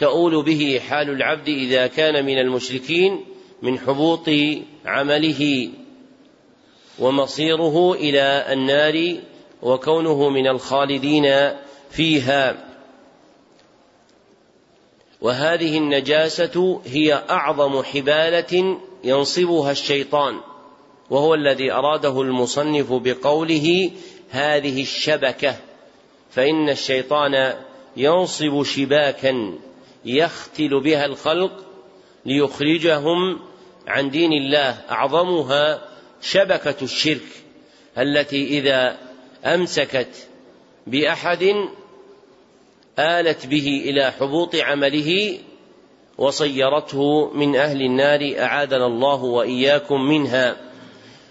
تؤول 0.00 0.42
به 0.42 0.80
حال 0.88 1.10
العبد 1.10 1.48
إذا 1.48 1.86
كان 1.86 2.24
من 2.24 2.38
المشركين 2.38 3.24
من 3.62 3.78
حبوط 3.78 4.28
عمله. 4.86 5.70
ومصيره 6.98 7.92
إلى 7.94 8.52
النار 8.52 9.16
وكونه 9.62 10.28
من 10.28 10.46
الخالدين 10.46 11.52
فيها. 11.90 12.68
وهذه 15.20 15.78
النجاسة 15.78 16.80
هي 16.86 17.14
أعظم 17.30 17.82
حبالة 17.82 18.78
ينصبها 19.04 19.70
الشيطان 19.70 20.40
وهو 21.10 21.34
الذي 21.34 21.72
أراده 21.72 22.22
المصنف 22.22 22.92
بقوله 22.92 23.90
هذه 24.30 24.82
الشبكة 24.82 25.56
فإن 26.30 26.68
الشيطان 26.68 27.54
ينصب 27.96 28.62
شباكا 28.62 29.54
يختل 30.04 30.80
بها 30.80 31.04
الخلق 31.04 31.52
ليخرجهم 32.26 33.40
عن 33.86 34.10
دين 34.10 34.32
الله 34.32 34.70
أعظمها 34.90 35.87
شبكة 36.20 36.76
الشرك 36.82 37.26
التي 37.98 38.58
إذا 38.58 38.98
أمسكت 39.44 40.28
بأحد 40.86 41.54
آلت 42.98 43.46
به 43.46 43.82
إلى 43.84 44.12
حبوط 44.12 44.56
عمله 44.56 45.38
وصيرته 46.18 47.30
من 47.34 47.56
أهل 47.56 47.82
النار 47.82 48.34
أعاذنا 48.38 48.86
الله 48.86 49.24
وإياكم 49.24 50.00
منها. 50.00 50.56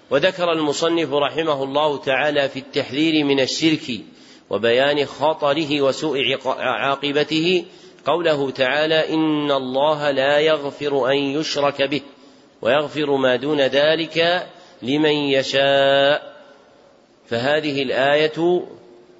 وذكر 0.10 0.52
المصنف 0.52 1.13
رحمه 1.13 1.63
الله 1.63 1.97
تعالى 1.97 2.50
في 2.50 2.60
التحذير 2.60 3.26
من 3.26 3.39
الشرك 3.39 4.02
وبيان 4.50 5.06
خطره 5.06 5.82
وسوء 5.82 6.19
عاقبته 6.45 7.65
قوله 8.06 8.52
تعالى 8.52 9.13
إن 9.13 9.52
الله 9.52 10.12
لا 10.12 10.39
يغفر 10.39 11.12
أن 11.12 11.17
يشرك 11.17 11.82
به 11.82 12.02
ويغفر 12.62 13.15
ما 13.15 13.36
دون 13.36 13.62
ذلك 13.62 14.47
لمن 14.81 15.13
يشاء. 15.13 16.37
فهذه 17.27 17.83
الآية 17.83 18.65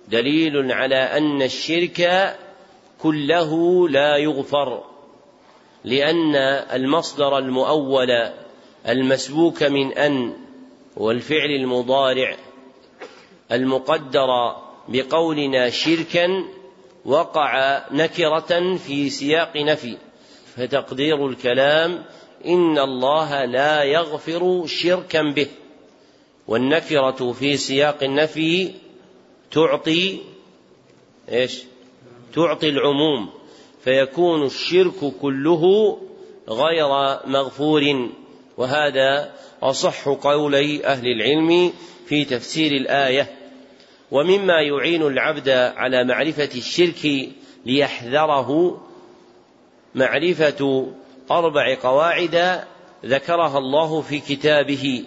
دليل 0.08 0.72
على 0.72 0.96
أن 0.96 1.42
الشرك 1.42 2.36
كله 3.02 3.90
لا 3.90 4.18
يغفر 4.18 4.84
لأن 5.84 6.36
المصدر 6.74 7.38
المؤول 7.38 8.08
المسبوك 8.88 9.64
من 9.64 9.94
أن 9.94 10.34
والفعل 10.98 11.50
المضارع 11.50 12.36
المقدر 13.52 14.28
بقولنا 14.88 15.70
شركا 15.70 16.44
وقع 17.06 17.82
نكرة 17.92 18.76
في 18.76 19.10
سياق 19.10 19.58
نفي 19.58 19.98
فتقدير 20.56 21.28
الكلام 21.28 22.04
إن 22.46 22.80
الله 22.80 23.46
لا 23.46 23.84
يغفر 23.84 24.64
شركا 24.66 25.22
به. 25.22 25.48
والنكرة 26.48 27.32
في 27.32 27.58
سياق 27.58 28.04
النفي 28.04 28.72
تعطي 29.52 30.20
إيش؟ 31.32 31.64
تعطي 32.34 32.70
العموم. 32.70 33.30
فيكون 33.84 34.46
الشرك 34.46 35.14
كله 35.22 35.98
غير 36.50 36.88
مغفور. 37.26 38.10
وهذا 38.58 39.34
أصح 39.64 40.08
قولي 40.10 40.86
أهل 40.86 41.08
العلم 41.08 41.74
في 42.08 42.26
تفسير 42.26 42.72
الآية. 42.72 43.38
ومما 44.12 44.62
يعين 44.62 45.02
العبد 45.02 45.50
على 45.50 46.04
معرفة 46.04 46.50
الشرك 46.56 47.30
ليحذره 47.66 48.82
معرفة 49.96 50.88
أربع 51.32 51.76
قواعد 51.84 52.64
ذكرها 53.06 53.58
الله 53.58 54.02
في 54.02 54.20
كتابه. 54.20 55.04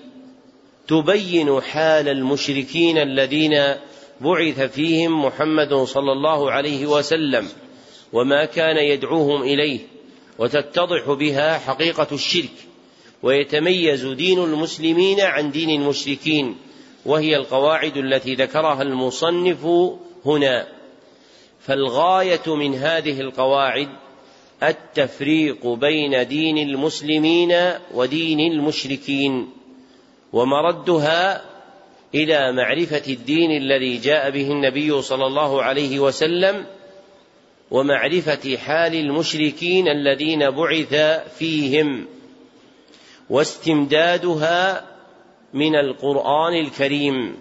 تبين 0.89 1.61
حال 1.61 2.09
المشركين 2.09 2.99
الذين 2.99 3.75
بعث 4.21 4.61
فيهم 4.61 5.25
محمد 5.25 5.75
صلى 5.75 6.13
الله 6.13 6.51
عليه 6.51 6.87
وسلم 6.87 7.49
وما 8.13 8.45
كان 8.45 8.77
يدعوهم 8.77 9.43
إليه 9.43 9.81
وتتضح 10.39 11.11
بها 11.11 11.59
حقيقة 11.59 12.07
الشرك 12.13 12.53
ويتميز 13.23 14.07
دين 14.07 14.45
المسلمين 14.45 15.21
عن 15.21 15.51
دين 15.51 15.83
المشركين 15.83 16.57
وهي 17.07 17.37
القواعد 17.37 17.97
التي 17.97 18.35
ذكرها 18.35 18.83
المصنف 18.83 19.67
هنا. 20.27 20.67
فالغاية 21.61 22.55
من 22.55 22.75
هذه 22.75 23.21
القواعد 23.21 23.89
التفريق 24.63 25.67
بين 25.67 26.29
دين 26.29 26.59
المسلمين 26.59 27.57
ودين 27.95 28.53
المشركين 28.53 29.51
ومردها 30.33 31.43
إلى 32.15 32.53
معرفة 32.53 33.13
الدين 33.13 33.51
الذي 33.51 33.99
جاء 33.99 34.31
به 34.31 34.51
النبي 34.51 35.03
صلى 35.03 35.27
الله 35.27 35.63
عليه 35.63 36.01
وسلم 36.01 36.67
ومعرفة 37.71 38.57
حال 38.57 38.95
المشركين 38.95 39.89
الذين 39.89 40.51
بعث 40.51 40.95
فيهم 41.39 42.07
واستمدادها 43.31 44.87
من 45.55 45.77
القرآن 45.77 46.55
الكريم. 46.55 47.37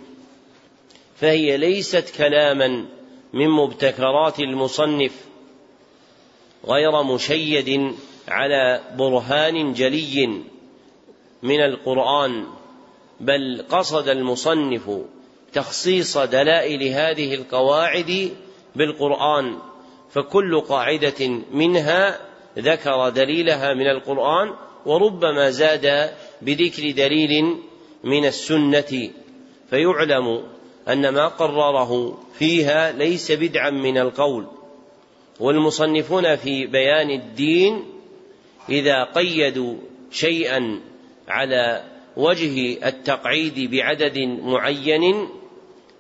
فهي 1.16 1.58
ليست 1.58 2.16
كلاما 2.18 2.86
من 3.34 3.50
مبتكرات 3.50 4.40
المصنف 4.40 5.29
غير 6.68 7.04
مشيد 7.04 7.96
على 8.28 8.82
برهان 8.98 9.74
جلي 9.74 10.42
من 11.44 11.62
القرآن 11.62 12.46
بل 13.20 13.66
قصد 13.70 14.10
المصنف 14.10 14.92
تخصيص 15.54 16.18
دلائل 16.18 16.84
هذه 16.84 17.34
القواعد 17.34 18.32
بالقرآن 18.76 19.58
فكل 20.12 20.62
قاعدة 20.62 21.30
منها 21.52 22.20
ذكر 22.60 23.10
دليلها 23.10 23.74
من 23.74 23.88
القرآن 23.88 24.54
وربما 24.86 25.50
زاد 25.50 26.12
بذكر 26.42 26.92
دليل 26.92 27.58
من 28.04 28.26
السنة. 28.26 29.10
فيعلم 29.70 30.44
أن 30.88 31.10
ما 31.10 31.28
قرره 31.28 32.18
فيها 32.34 32.92
ليس 32.92 33.32
بدعا 33.32 33.70
من 33.70 33.98
القول. 33.98 34.48
والمصنفون 35.40 36.36
في 36.36 36.68
بيان 36.68 37.10
الدين 37.10 37.86
إذا 38.70 39.04
قيدوا 39.04 39.76
شيئا 40.12 40.80
على 41.28 41.84
وجه 42.18 42.78
التقعيد 42.88 43.72
بعدد 43.72 44.18
معين 44.44 45.30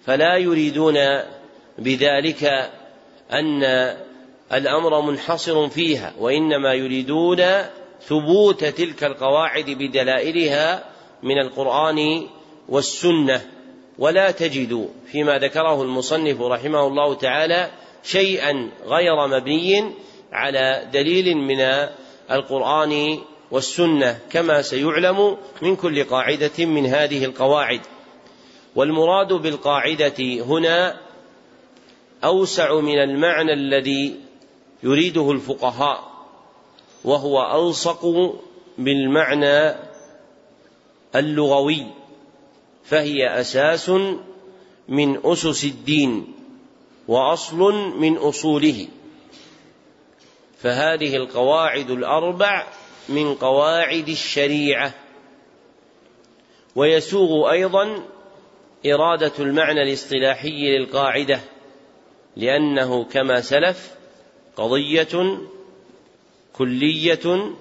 فلا 0.06 0.38
يريدون 0.38 0.98
بذلك 1.78 2.72
أن 3.32 3.64
الأمر 4.54 5.02
منحصر 5.02 5.70
فيها 5.70 6.14
وإنما 6.20 6.74
يريدون 6.74 7.44
ثبوت 8.02 8.66
تلك 8.66 9.04
القواعد 9.04 9.66
بدلائلها 9.66 10.84
من 11.24 11.40
القرآن 11.40 12.28
والسنة. 12.70 13.42
ولا 14.00 14.32
تجد 14.32 14.90
فيما 15.12 15.38
ذكره 15.38 15.82
المصنف 15.82 16.42
رحمه 16.42 16.88
الله 16.88 17.14
تعالى 17.14 17.72
شيئا 18.04 18.70
غير 18.86 19.28
مبني 19.28 19.92
على 20.32 20.90
دليل 20.94 21.38
من 21.38 21.88
القرآن 22.32 23.20
والسنة 23.52 24.20
كما 24.30 24.62
سيعلم 24.62 25.38
من 25.62 25.76
كل 25.76 26.04
قاعدة 26.04 26.66
من 26.66 26.86
هذه 26.86 27.26
القواعد. 27.26 27.82
والمراد 28.76 29.34
بالقاعدة 29.34 30.44
هنا 30.44 30.98
أوسع 32.24 32.80
من 32.80 33.00
المعنى 33.00 33.54
الذي 33.54 34.16
يريده 34.84 35.32
الفقهاء 35.32 36.10
وهو 37.04 37.68
ألصق 37.68 38.06
بالمعنى 38.78 39.76
اللغوي 41.16 41.86
فهي 42.84 43.40
أساس 43.42 43.90
من 44.90 45.20
أسس 45.26 45.66
الدين. 45.66 46.39
وأصل 47.10 47.74
من 47.98 48.18
أصوله. 48.18 48.88
فهذه 50.58 51.16
القواعد 51.16 51.92
الأربع 51.92 52.68
من 53.10 53.36
قواعد 53.36 54.10
الشريعة. 54.10 54.94
ويسوغ 56.76 57.52
أيضا 57.52 58.04
إرادة 58.86 59.32
المعنى 59.40 59.84
الاصطلاحي 59.84 60.78
للقاعدة 60.78 61.40
لأنه 62.36 63.04
كما 63.04 63.42
سلف 63.42 63.96
قضية 64.56 65.40
كلية 66.54 67.54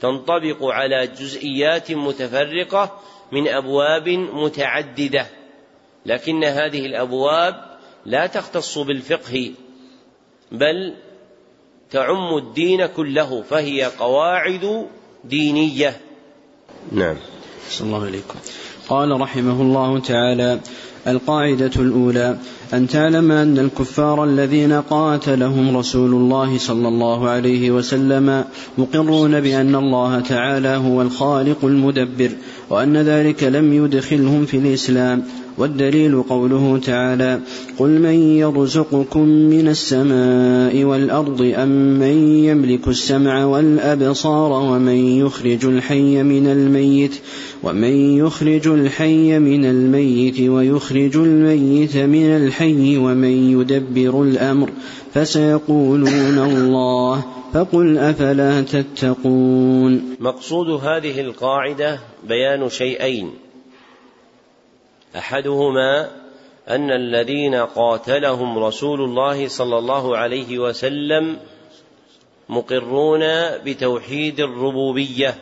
تنطبق 0.00 0.64
على 0.64 1.06
جزئيات 1.06 1.92
متفرقة 1.92 3.00
من 3.32 3.48
أبواب 3.48 4.08
متعددة 4.08 5.26
لكن 6.06 6.44
هذه 6.44 6.86
الأبواب 6.86 7.73
لا 8.06 8.26
تختص 8.26 8.78
بالفقه 8.78 9.50
بل 10.52 10.94
تعم 11.90 12.36
الدين 12.36 12.86
كله 12.86 13.42
فهي 13.42 13.84
قواعد 13.84 14.86
دينية. 15.24 15.96
نعم. 16.92 17.16
صلى 17.70 17.86
الله 17.86 18.04
عليكم 18.04 18.38
قال 18.88 19.20
رحمه 19.20 19.62
الله 19.62 19.98
تعالى 19.98 20.60
القاعدة 21.06 21.70
الأولى 21.76 22.36
أن 22.74 22.88
تعلم 22.88 23.32
أن 23.32 23.58
الكفار 23.58 24.24
الذين 24.24 24.72
قاتلهم 24.72 25.76
رسول 25.76 26.10
الله 26.10 26.58
صلى 26.58 26.88
الله 26.88 27.28
عليه 27.28 27.70
وسلم 27.70 28.44
مقرون 28.78 29.40
بأن 29.40 29.74
الله 29.74 30.20
تعالى 30.20 30.68
هو 30.68 31.02
الخالق 31.02 31.64
المدبر 31.64 32.30
وأن 32.70 32.96
ذلك 32.96 33.42
لم 33.42 33.84
يدخلهم 33.84 34.46
في 34.46 34.56
الإسلام. 34.56 35.22
والدليل 35.58 36.22
قوله 36.22 36.80
تعالى 36.84 37.40
قل 37.78 37.88
من 37.88 38.36
يرزقكم 38.38 39.28
من 39.28 39.68
السماء 39.68 40.84
والأرض 40.84 41.52
أم 41.56 41.98
من 41.98 42.44
يملك 42.44 42.88
السمع 42.88 43.44
والأبصار 43.44 44.52
ومن 44.52 44.96
يخرج 44.96 45.66
الحي 45.66 46.22
من 46.22 46.46
الميت 46.46 47.14
ومن 47.62 48.16
يخرج 48.18 48.68
الحي 48.68 49.38
من 49.38 49.64
الميت 49.64 50.40
ويخرج 50.40 51.16
الميت 51.16 51.96
من 51.96 52.26
الحي 52.26 52.96
ومن 52.96 53.60
يدبر 53.60 54.22
الأمر 54.22 54.70
فسيقولون 55.14 56.38
الله 56.38 57.24
فقل 57.54 57.98
أفلا 57.98 58.60
تتقون 58.60 60.02
مقصود 60.20 60.68
هذه 60.68 61.20
القاعدة 61.20 61.98
بيان 62.28 62.68
شيئين 62.68 63.43
أحدهما 65.16 66.10
أن 66.68 66.90
الذين 66.90 67.54
قاتلهم 67.54 68.58
رسول 68.58 69.00
الله 69.00 69.48
صلى 69.48 69.78
الله 69.78 70.16
عليه 70.16 70.58
وسلم 70.58 71.38
مقرون 72.48 73.22
بتوحيد 73.64 74.40
الربوبية 74.40 75.34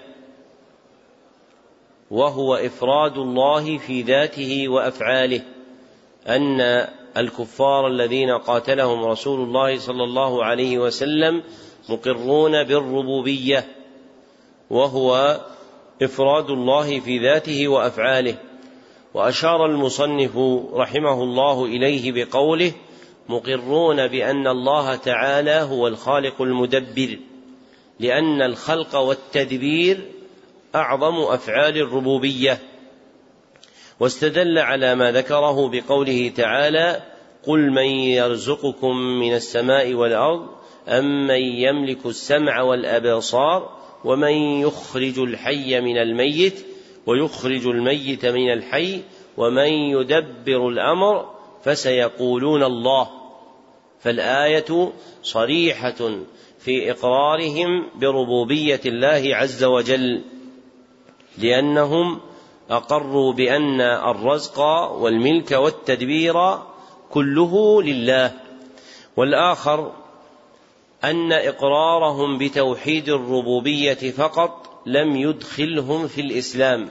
وهو 2.10 2.54
إفراد 2.54 3.18
الله 3.18 3.78
في 3.78 4.02
ذاته 4.02 4.68
وأفعاله 4.68 5.42
أن 6.28 6.60
الكفار 7.16 7.86
الذين 7.86 8.30
قاتلهم 8.30 9.04
رسول 9.04 9.40
الله 9.40 9.78
صلى 9.78 10.04
الله 10.04 10.44
عليه 10.44 10.78
وسلم 10.78 11.42
مقرون 11.88 12.64
بالربوبية 12.64 13.64
وهو 14.70 15.40
إفراد 16.02 16.50
الله 16.50 17.00
في 17.00 17.18
ذاته 17.18 17.68
وأفعاله. 17.68 18.36
وأشار 19.14 19.66
المصنف 19.66 20.36
رحمه 20.74 21.22
الله 21.22 21.64
إليه 21.64 22.12
بقوله 22.12 22.72
مقرون 23.28 24.08
بأن 24.08 24.46
الله 24.46 24.96
تعالى 24.96 25.66
هو 25.70 25.88
الخالق 25.88 26.42
المدبر 26.42 27.18
لأن 28.00 28.42
الخلق 28.42 28.96
والتدبير 28.96 30.00
أعظم 30.74 31.14
أفعال 31.14 31.76
الربوبية. 31.76 32.58
واستدل 34.00 34.58
على 34.58 34.94
ما 34.94 35.12
ذكره 35.12 35.68
بقوله 35.68 36.32
تعالى 36.36 37.02
قل 37.46 37.70
من 37.70 37.86
يرزقكم 37.86 38.96
من 38.96 39.34
السماء 39.34 39.94
والأرض 39.94 40.46
أم 40.88 41.26
من 41.26 41.40
يملك 41.40 42.06
السمع 42.06 42.62
والأبصار 42.62 43.78
ومن 44.04 44.32
يخرج 44.32 45.18
الحي 45.18 45.80
من 45.80 45.98
الميت 45.98 46.66
ويخرج 47.06 47.66
الميت 47.66 48.26
من 48.26 48.52
الحي 48.52 49.02
ومن 49.36 49.72
يدبر 49.72 50.68
الأمر 50.68 51.30
فسيقولون 51.64 52.62
الله. 52.62 53.08
فالآية 54.00 54.92
صريحة 55.22 56.10
في 56.58 56.90
إقرارهم 56.90 57.86
بربوبية 57.94 58.80
الله 58.86 59.36
عز 59.36 59.64
وجل 59.64 60.22
لأنهم 61.38 62.20
أقروا 62.70 63.32
بأن 63.32 63.80
الرزق 63.80 64.60
والملك 64.90 65.52
والتدبير 65.52 66.58
كله 67.10 67.82
لله. 67.82 68.32
والآخر 69.16 69.92
أن 71.04 71.32
إقرارهم 71.32 72.38
بتوحيد 72.38 73.08
الربوبية 73.08 74.10
فقط 74.10 74.71
لم 74.86 75.16
يدخلهم 75.16 76.08
في 76.08 76.20
الإسلام 76.20 76.88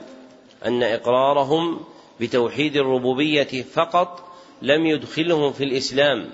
أن 0.66 0.82
إقرارهم 0.82 1.80
بتوحيد 2.20 2.76
الربوبية 2.76 3.62
فقط 3.62 4.32
لم 4.62 4.86
يدخلهم 4.86 5.52
في 5.52 5.64
الإسلام 5.64 6.30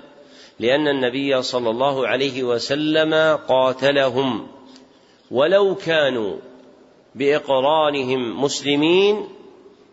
لأن 0.59 0.87
النبي 0.87 1.41
صلى 1.41 1.69
الله 1.69 2.07
عليه 2.07 2.43
وسلم 2.43 3.39
قاتلهم. 3.47 4.47
ولو 5.31 5.75
كانوا 5.75 6.37
باقرارهم 7.15 8.43
مسلمين 8.43 9.27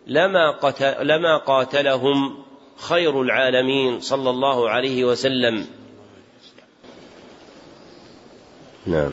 لما, 0.06 0.50
قتل 0.50 1.06
لما 1.06 1.36
قاتلهم 1.36 2.36
خير 2.76 3.22
العالمين 3.22 4.00
صلى 4.00 4.30
الله 4.30 4.70
عليه 4.70 5.04
وسلم. 5.04 5.66
نعم. 8.86 9.12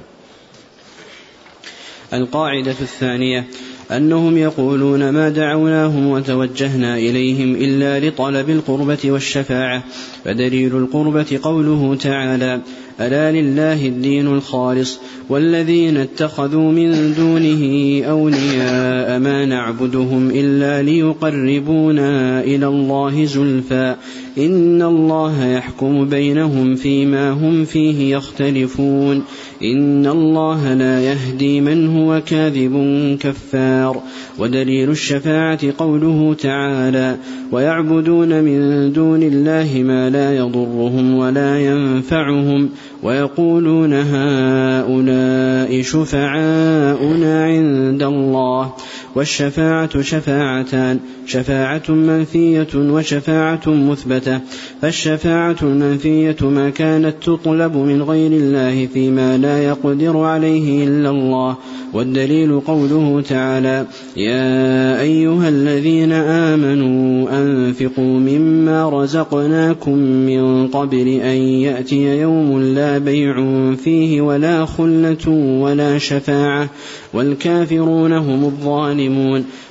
القاعدة 2.14 2.76
الثانية 2.82 3.48
أنهم 3.92 4.38
يقولون 4.38 5.10
ما 5.10 5.30
دعوناهم 5.30 6.08
وتوجهنا 6.08 6.98
إليهم 6.98 7.56
إلا 7.56 8.08
لطلب 8.08 8.50
القربة 8.50 8.98
والشفاعة 9.06 9.84
فدليل 10.26 10.78
القربة 10.78 11.40
قوله 11.44 11.96
تعالى 11.96 12.62
ألا 13.02 13.32
لله 13.32 13.86
الدين 13.88 14.28
الخالص 14.28 15.00
والذين 15.30 15.98
اتخذوا 15.98 16.72
من 16.72 17.14
دونه 17.14 17.64
أولياء 18.06 19.20
ما 19.20 19.46
نعبدهم 19.46 20.30
إلا 20.30 20.82
ليقربونا 20.82 22.42
إلى 22.42 22.68
الله 22.68 23.26
زلفى. 23.26 23.96
إن 24.38 24.82
الله 24.82 25.46
يحكم 25.46 26.10
بينهم 26.10 26.76
فيما 26.76 27.32
هم 27.32 27.66
فيه 27.66 28.16
يختلفون. 28.16 29.24
إن 29.64 30.08
الله 30.08 30.74
لا 30.74 31.02
يهدي 31.02 31.62
من 31.62 31.88
هو 31.88 32.22
كاذب 32.26 33.18
كفار. 33.20 34.02
ودليل 34.40 34.90
الشفاعة 34.90 35.60
قوله 35.78 36.34
تعالى 36.34 37.18
ويعبدون 37.52 38.44
من 38.44 38.92
دون 38.94 39.24
الله 39.24 39.84
ما 39.86 40.10
لا 40.10 40.38
يضرهم 40.38 41.18
ولا 41.18 41.60
ينفعهم. 41.60 42.70
ويقولون 43.04 43.94
هؤلاء 43.94 45.82
شفعاؤنا 45.82 47.46
عند 47.46 48.04
الله. 48.04 48.74
والشفاعة 49.16 50.02
شفاعتان 50.02 51.00
شفاعة 51.26 51.84
منفية 51.90 52.68
وشفاعة 52.76 53.62
مثبتة. 53.68 54.40
فالشفاعة 54.82 55.56
المنفية 55.62 56.36
ما 56.42 56.70
كانت 56.70 57.16
تطلب 57.24 57.76
من 57.78 58.02
غير 58.02 58.32
الله 58.32 58.88
فيما 58.94 59.38
لا 59.38 59.64
يقدر 59.64 60.18
عليه 60.18 60.88
إلا 60.88 61.10
الله. 61.10 61.58
والدليل 61.94 62.60
قوله 62.60 63.24
تعالى 63.30 63.86
يا 64.18 65.02
أيها 65.02 65.50
الذين 65.50 66.12
آمنوا 66.12 67.30
أنفقوا 67.42 68.20
مما 68.20 68.90
رزقناكم 68.90 69.98
من 69.98 70.68
قبل 70.68 71.08
أن 71.08 71.38
يأتي 71.38 72.20
يوم 72.22 72.62
لا 72.62 72.98
بيع 72.98 73.36
فيه 73.76 74.22
ولا 74.22 74.66
خلة 74.66 75.30
ولا 75.62 75.98
شفاعة. 75.98 76.70
والكافرون 77.14 78.14
هم 78.14 78.46
الظالمون. 78.46 79.03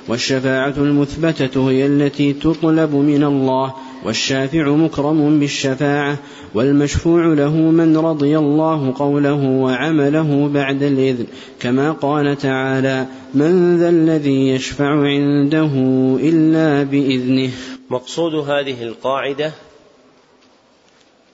والشفاعة 0.07 0.73
المثبتة 0.77 1.69
هي 1.69 1.85
التي 1.85 2.33
تطلب 2.33 2.95
من 2.95 3.23
الله 3.23 3.73
والشافع 4.05 4.69
مكرم 4.69 5.39
بالشفاعة 5.39 6.17
والمشفوع 6.53 7.25
له 7.25 7.55
من 7.55 7.97
رضي 7.97 8.37
الله 8.37 8.93
قوله 8.95 9.43
وعمله 9.43 10.47
بعد 10.47 10.83
الإذن. 10.83 11.27
كما 11.59 11.91
قال 11.91 12.37
تعالى 12.37 13.07
من 13.33 13.77
ذا 13.77 13.89
الذي 13.89 14.49
يشفع 14.49 14.89
عنده 14.89 15.71
إلا 16.19 16.83
بإذنه. 16.83 17.51
مقصود 17.89 18.35
هذه 18.35 18.83
القاعدة 18.83 19.51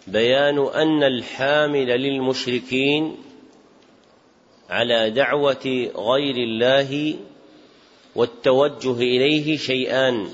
بيان 0.08 0.60
أن 0.60 1.04
الحامل 1.04 1.88
للمشركين 1.88 3.16
على 4.70 5.10
دعوة 5.10 5.90
غير 5.96 6.36
الله 6.36 7.16
والتوجه 8.20 8.92
إليه 8.92 9.58
شيئان. 9.58 10.30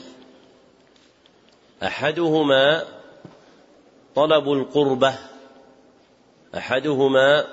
أحدهما 1.83 2.83
طلب 4.15 4.51
القربة. 4.51 5.15
أحدهما 6.57 7.45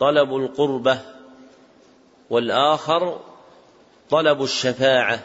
طلب 0.00 0.36
القربة. 0.36 0.98
والآخر 2.30 3.20
طلب 4.10 4.42
الشفاعة. 4.42 5.20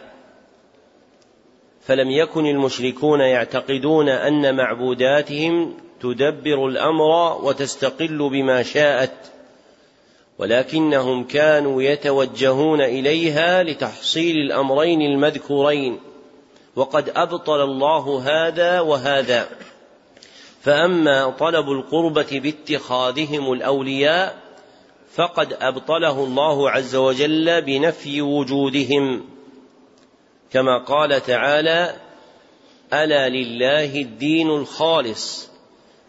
فلم 1.81 2.11
يكن 2.11 2.45
المشركون 2.45 3.19
يعتقدون 3.19 4.09
أن 4.09 4.55
معبوداتهم 4.55 5.77
تدبر 6.01 6.67
الأمر 6.67 7.41
وتستقل 7.43 8.29
بما 8.29 8.63
شاءت. 8.63 9.31
ولكنهم 10.39 11.23
كانوا 11.23 11.83
يتوجهون 11.83 12.81
إليها 12.81 13.63
لتحصيل 13.63 14.35
الأمرين 14.35 15.01
المذكورين. 15.01 15.99
وقد 16.75 17.11
أبطل 17.15 17.61
الله 17.61 18.21
هذا 18.25 18.79
وهذا. 18.79 19.49
فأما 20.61 21.29
طلب 21.29 21.69
القربة 21.69 22.27
باتخاذهم 22.31 23.53
الأولياء 23.53 24.37
فقد 25.15 25.57
أبطله 25.61 26.23
الله 26.23 26.69
عز 26.69 26.95
وجل 26.95 27.61
بنفي 27.61 28.21
وجودهم. 28.21 29.25
كما 30.51 30.77
قال 30.77 31.23
تعالى 31.23 31.95
ألا 32.93 33.29
لله 33.29 34.01
الدين 34.01 34.49
الخالص 34.49 35.48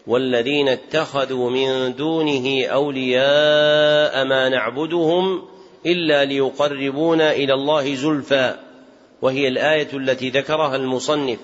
والذين 0.07 0.69
اتخذوا 0.69 1.51
من 1.51 1.95
دونه 1.95 2.67
أولياء 2.67 4.25
ما 4.25 4.49
نعبدهم 4.49 5.43
إلا 5.87 6.25
ليقربونا 6.25 7.33
إلى 7.33 7.55
الله 7.55 7.95
زلفى. 7.95 8.55
وهي 9.23 9.49
الآية 9.49 9.89
التي 9.93 10.31
ذكرها 10.31 10.77
المصنف. 10.77 11.39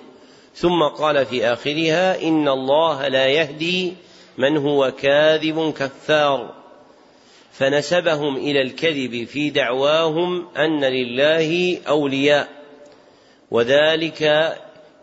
ثم 0.54 0.82
قال 0.82 1.26
في 1.26 1.46
آخرها 1.46 2.22
إن 2.22 2.48
الله 2.48 3.08
لا 3.08 3.26
يهدي 3.26 3.92
من 4.38 4.56
هو 4.56 4.92
كاذب 5.02 5.72
كفار. 5.78 6.54
فنسبهم 7.52 8.36
إلى 8.36 8.62
الكذب 8.62 9.24
في 9.26 9.50
دعواهم 9.50 10.46
أن 10.56 10.84
لله 10.84 11.78
أولياء. 11.88 12.48
وذلك 13.50 14.52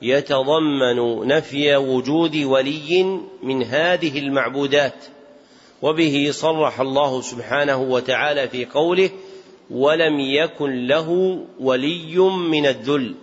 يتضمن 0.04 1.28
نفي 1.28 1.76
وجود 1.76 2.36
ولي 2.36 3.20
من 3.44 3.64
هذه 3.64 4.20
المعبودات 4.20 5.06
وبه 5.82 6.30
صرح 6.32 6.80
الله 6.80 7.22
سبحانه 7.22 7.82
وتعالى 7.82 8.50
في 8.50 8.66
قوله 8.66 9.10
ولم 9.72 10.20
يكن 10.20 10.88
له 10.88 11.40
ولي 11.60 12.20
من 12.50 12.66
الذل 12.66 13.16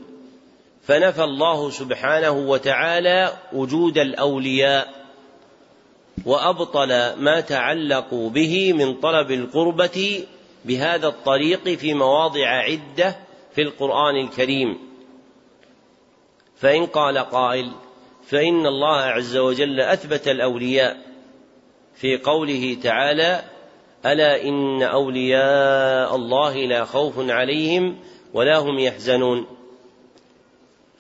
فنفى 0.83 1.25
الله 1.25 1.71
سبحانه 1.71 2.31
وتعالى 2.31 3.33
وجود 3.53 3.99
الأولياء 3.99 4.89
وأبطل 6.27 6.89
ما 7.19 7.41
تعلقوا 7.41 8.31
به 8.31 8.73
من 8.73 8.95
طلب 8.95 9.31
القربة 9.31 10.25
بهذا 10.65 11.09
الطريق 11.09 11.69
في 11.69 11.95
مواضع 11.95 12.47
عدة 12.47 13.17
في 13.55 13.63
القرآن 13.63 14.17
الكريم. 14.17 14.90
فإن 16.61 16.87
قال 16.87 17.19
قائل 17.19 17.73
فإن 18.27 18.67
الله 18.67 18.97
عز 18.97 19.37
وجل 19.37 19.81
أثبت 19.81 20.29
الأولياء 20.29 20.97
في 21.95 22.19
قوله 22.19 22.79
تعالى 22.83 23.45
ألا 24.07 24.43
إن 24.43 24.83
أولياء 24.83 26.17
الله 26.17 26.55
لا 26.57 26.85
خوف 26.85 27.15
عليهم 27.31 27.99
ولا 28.33 28.59
هم 28.59 28.79
يحزنون. 28.79 29.47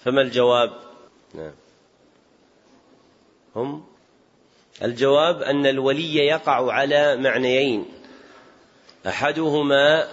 فما 0.05 0.20
الجواب؟ 0.23 0.70
نعم. 1.35 1.53
هم؟ 3.57 3.85
الجواب 4.83 5.42
أن 5.42 5.66
الولي 5.66 6.16
يقع 6.16 6.73
على 6.73 7.16
معنيين. 7.16 7.85
أحدهما 9.07 10.09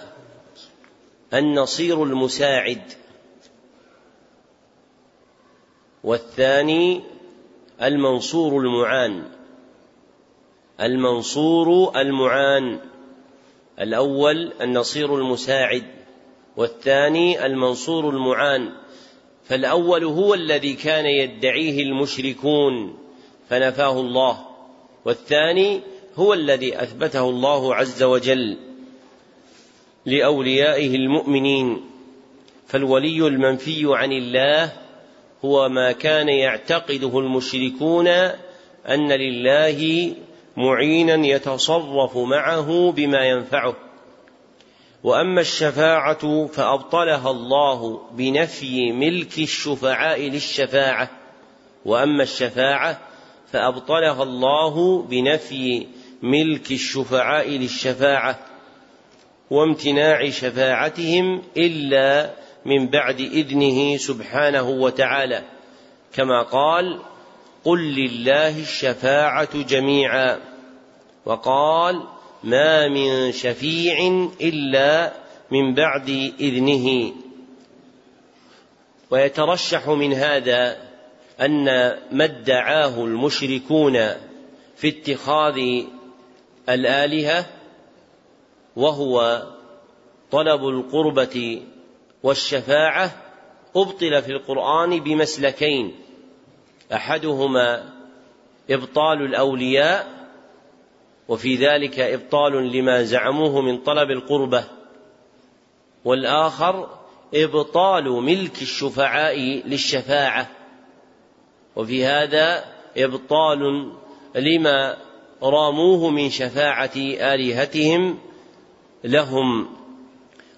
النصير 1.33 2.03
المساعد. 2.03 2.81
والثاني 6.07 7.01
المنصور 7.81 8.61
المعان. 8.61 9.23
المنصور 10.81 11.99
المعان. 12.01 12.79
الأول 13.79 14.53
النصير 14.61 15.15
المساعد 15.15 15.83
والثاني 16.57 17.45
المنصور 17.45 18.09
المعان. 18.09 18.71
فالأول 19.43 20.03
هو 20.03 20.33
الذي 20.33 20.73
كان 20.73 21.05
يدعيه 21.05 21.83
المشركون 21.83 22.97
فنفاه 23.49 23.99
الله. 23.99 24.45
والثاني 25.05 25.81
هو 26.15 26.33
الذي 26.33 26.83
أثبته 26.83 27.29
الله 27.29 27.75
عز 27.75 28.03
وجل 28.03 28.57
لأوليائه 30.05 30.95
المؤمنين. 30.95 31.81
فالولي 32.67 33.27
المنفي 33.27 33.83
عن 33.85 34.11
الله 34.11 34.87
هو 35.45 35.69
ما 35.69 35.91
كان 35.91 36.30
يعتقده 36.30 37.19
المشركون 37.19 38.08
أن 38.88 39.12
لله 39.12 40.12
معينا 40.58 41.28
يتصرف 41.28 42.17
معه 42.17 42.91
بما 42.91 43.26
ينفعه. 43.26 43.76
وأما 45.04 45.41
الشفاعة 45.41 46.47
فأبطلها 46.47 47.32
الله 47.32 48.02
بنفي 48.12 48.91
ملك 48.91 49.38
الشفعاء 49.38 50.21
للشفاعة. 50.21 51.10
وأما 51.86 52.23
الشفاعة 52.23 53.00
فأبطلها 53.52 54.23
الله 54.23 55.04
بنفي 55.04 55.88
ملك 56.21 56.71
الشفعاء 56.71 57.50
للشفاعة 57.50 58.39
وامتناع 59.52 60.30
شفاعتهم 60.30 61.41
إلا 61.58 62.34
من 62.67 62.88
بعد 62.88 63.21
إذنه 63.21 63.97
سبحانه 63.97 64.69
وتعالى 64.69 65.43
كما 66.13 66.43
قال 66.43 66.99
قل 67.63 67.80
لله 67.80 68.60
الشفاعة 68.60 69.62
جميعا 69.63 70.39
وقال 71.25 72.03
ما 72.43 72.88
من 72.88 73.32
شفيع 73.32 74.27
إلا 74.41 75.13
من 75.51 75.73
بعد 75.73 76.10
إذنه 76.39 77.13
ويترشح 79.12 79.89
من 79.89 80.13
هذا 80.13 80.77
أن 81.41 81.65
ما 82.12 82.23
ادعاه 82.23 83.04
المشركون 83.04 83.94
في 84.75 84.87
اتخاذ 84.87 85.85
الآلهة 86.69 87.46
وهو 88.75 89.44
طلب 90.31 90.67
القربة 90.67 91.62
والشفاعة 92.23 93.11
أبطل 93.75 94.21
في 94.21 94.31
القرآن 94.31 94.99
بمسلكين. 94.99 95.95
أحدهما 96.93 97.93
إبطال 98.69 99.21
الأولياء 99.21 100.27
وفي 101.27 101.55
ذلك 101.55 101.99
إبطال 101.99 102.71
لما 102.71 103.03
زعموه 103.03 103.61
من 103.61 103.77
طلب 103.77 104.11
القربة. 104.11 104.63
والآخر 106.05 106.89
إبطال 107.33 108.03
ملك 108.03 108.61
الشفعاء 108.61 109.39
للشفاعة. 109.65 110.49
وفي 111.75 112.05
هذا 112.05 112.65
إبطال 112.97 113.91
لما 114.35 114.97
راموه 115.43 116.09
من 116.09 116.29
شفاعة 116.29 116.95
آلهتهم 116.95 118.19
لهم. 119.03 119.77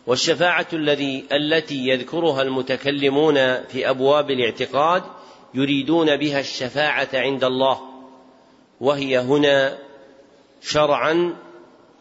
والشفاعة 0.09 0.67
الذي 0.73 1.25
التي 1.31 1.87
يذكرها 1.87 2.41
المتكلمون 2.41 3.63
في 3.63 3.89
أبواب 3.89 4.31
الاعتقاد 4.31 5.03
يريدون 5.53 6.17
بها 6.17 6.39
الشفاعة 6.39 7.09
عند 7.13 7.43
الله. 7.43 7.79
وهي 8.81 9.19
هنا 9.19 9.77
شرعا 10.61 11.35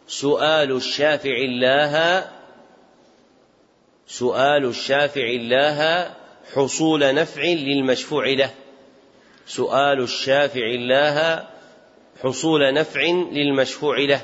سؤال 0.07 0.73
الشافع 0.77 1.31
الله 1.31 2.25
سؤال 4.07 4.65
الشافع 4.65 5.25
الله 5.25 6.11
حصول 6.55 7.15
نفع 7.15 7.43
للمشفوع 7.43 8.29
له. 8.29 8.51
سؤال 9.47 10.03
الشافع 10.03 10.67
الله 10.67 11.47
حصول 12.23 12.75
نفع 12.75 13.01
للمشفوع 13.33 13.99
له. 13.99 14.23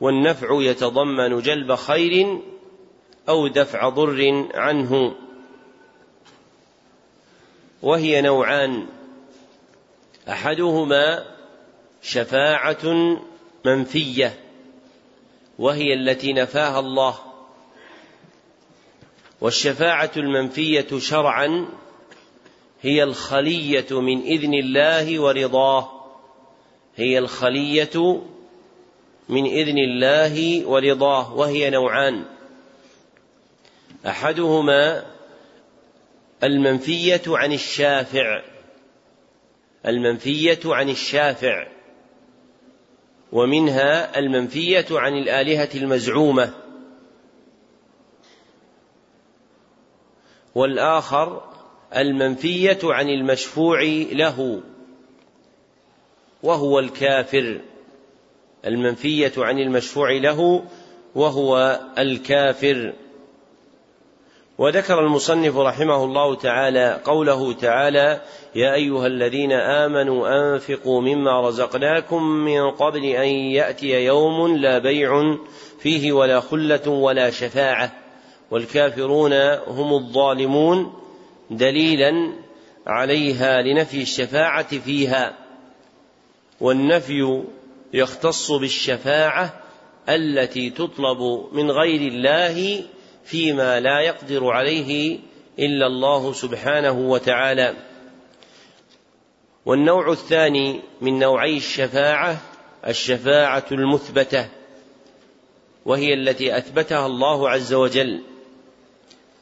والنفع 0.00 0.62
يتضمن 0.62 1.40
جلب 1.40 1.74
خير 1.74 2.40
أو 3.28 3.48
دفع 3.48 3.88
ضر 3.88 4.48
عنه. 4.54 5.14
وهي 7.82 8.20
نوعان. 8.20 8.86
أحدهما 10.28 11.24
شفاعة 12.02 13.18
منفية 13.64 14.40
وهي 15.58 15.94
التي 15.94 16.32
نفاها 16.32 16.80
الله. 16.80 17.18
والشفاعة 19.40 20.10
المنفية 20.16 20.98
شرعا 20.98 21.68
هي 22.82 23.02
الخلية 23.02 24.00
من 24.00 24.22
إذن 24.22 24.54
الله 24.54 25.20
ورضاه. 25.20 25.90
هي 26.96 27.18
الخلية 27.18 28.20
من 29.28 29.46
إذن 29.46 29.78
الله 29.78 30.66
ورضاه 30.66 31.34
وهي 31.34 31.70
نوعان. 31.70 32.24
أحدهما 34.06 35.04
المنفية 36.44 37.22
عن 37.28 37.52
الشافع. 37.52 38.42
المنفية 39.86 40.60
عن 40.64 40.88
الشافع. 40.88 41.66
ومنها 43.32 44.18
المنفية 44.18 44.86
عن 44.90 45.12
الآلهة 45.12 45.68
المزعومة. 45.74 46.54
والآخر 50.54 51.42
المنفية 51.96 52.78
عن 52.84 53.08
المشفوع 53.08 53.82
له 54.12 54.60
وهو 56.42 56.78
الكافر. 56.78 57.60
المنفية 58.66 59.32
عن 59.38 59.58
المشفوع 59.58 60.12
له 60.12 60.62
وهو 61.14 61.80
الكافر. 61.98 62.92
وذكر 64.58 65.00
المصنف 65.00 65.56
رحمه 65.56 66.04
الله 66.04 66.34
تعالى 66.34 67.00
قوله 67.04 67.52
تعالى 67.52 68.20
يا 68.54 68.74
أيها 68.74 69.06
الذين 69.06 69.52
آمنوا 69.52 70.28
أنفقوا 70.28 71.00
مما 71.00 71.48
رزقناكم 71.48 72.22
من 72.22 72.70
قبل 72.70 73.04
أن 73.04 73.28
يأتي 73.28 74.04
يوم 74.04 74.56
لا 74.56 74.78
بيع 74.78 75.36
فيه 75.80 76.12
ولا 76.12 76.40
خلة 76.40 76.88
ولا 76.88 77.30
شفاعة 77.30 77.92
والكافرون 78.50 79.32
هم 79.66 79.92
الظالمون 79.94 80.92
دليلا 81.50 82.32
عليها 82.86 83.62
لنفي 83.62 84.02
الشفاعة 84.02 84.78
فيها. 84.78 85.34
والنفي 86.60 87.42
يختص 87.92 88.52
بالشفاعة 88.52 89.62
التي 90.08 90.70
تطلب 90.70 91.48
من 91.52 91.70
غير 91.70 92.12
الله 92.12 92.84
فيما 93.24 93.80
لا 93.80 94.00
يقدر 94.00 94.50
عليه 94.50 95.18
إلا 95.58 95.86
الله 95.86 96.32
سبحانه 96.32 96.98
وتعالى. 96.98 97.76
والنوع 99.66 100.12
الثاني 100.12 100.80
من 101.00 101.18
نوعي 101.18 101.56
الشفاعة 101.56 102.40
الشفاعة 102.86 103.64
المثبتة 103.72 104.48
وهي 105.84 106.14
التي 106.14 106.56
أثبتها 106.56 107.06
الله 107.06 107.50
عز 107.50 107.74
وجل 107.74 108.22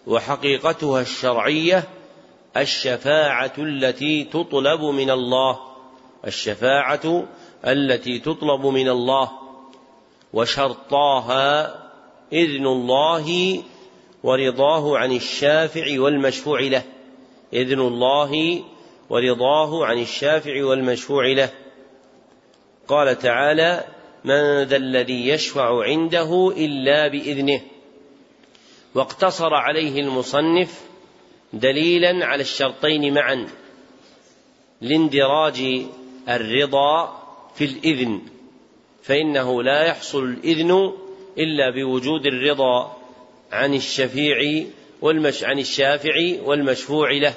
وحقيقتها 0.06 1.00
الشرعية 1.00 1.84
الشفاعة 2.56 3.52
التي 3.58 4.24
تطلب 4.24 4.80
من 4.80 5.10
الله 5.10 5.58
الشفاعة 6.26 7.26
التي 7.64 8.18
تطلب 8.18 8.66
من 8.66 8.88
الله 8.88 9.30
وشرطاها 10.32 11.74
إذن 12.32 12.66
الله 12.66 13.62
ورضاه 14.22 14.98
عن 14.98 15.12
الشافع 15.12 16.00
والمشفوع 16.00 16.60
له. 16.60 16.82
إذن 17.52 17.80
الله 17.80 18.62
ورضاه 19.10 19.86
عن 19.86 19.98
الشافع 19.98 20.64
والمشفوع 20.64 21.26
له. 21.26 21.50
قال 22.88 23.18
تعالى 23.18 23.84
من 24.24 24.62
ذا 24.62 24.76
الذي 24.76 25.28
يشفع 25.28 25.84
عنده 25.84 26.52
إلا 26.56 27.08
بإذنه 27.08 27.60
واقتصر 28.94 29.54
عليه 29.54 30.00
المصنف 30.00 30.80
دليلا 31.52 32.26
على 32.26 32.40
الشرطين 32.40 33.14
معا 33.14 33.46
لإندراج 34.80 35.86
الرضا 36.28 37.25
في 37.56 37.64
الإذن 37.64 38.20
فإنه 39.02 39.62
لا 39.62 39.82
يحصل 39.82 40.24
الإذن 40.24 40.92
إلا 41.38 41.70
بوجود 41.70 42.26
الرضا 42.26 42.96
عن 43.52 43.74
الشفيع 43.74 44.66
والمش 45.00 45.44
عن 45.44 45.58
الشافع 45.58 46.12
والمشفوع 46.44 47.12
له 47.12 47.34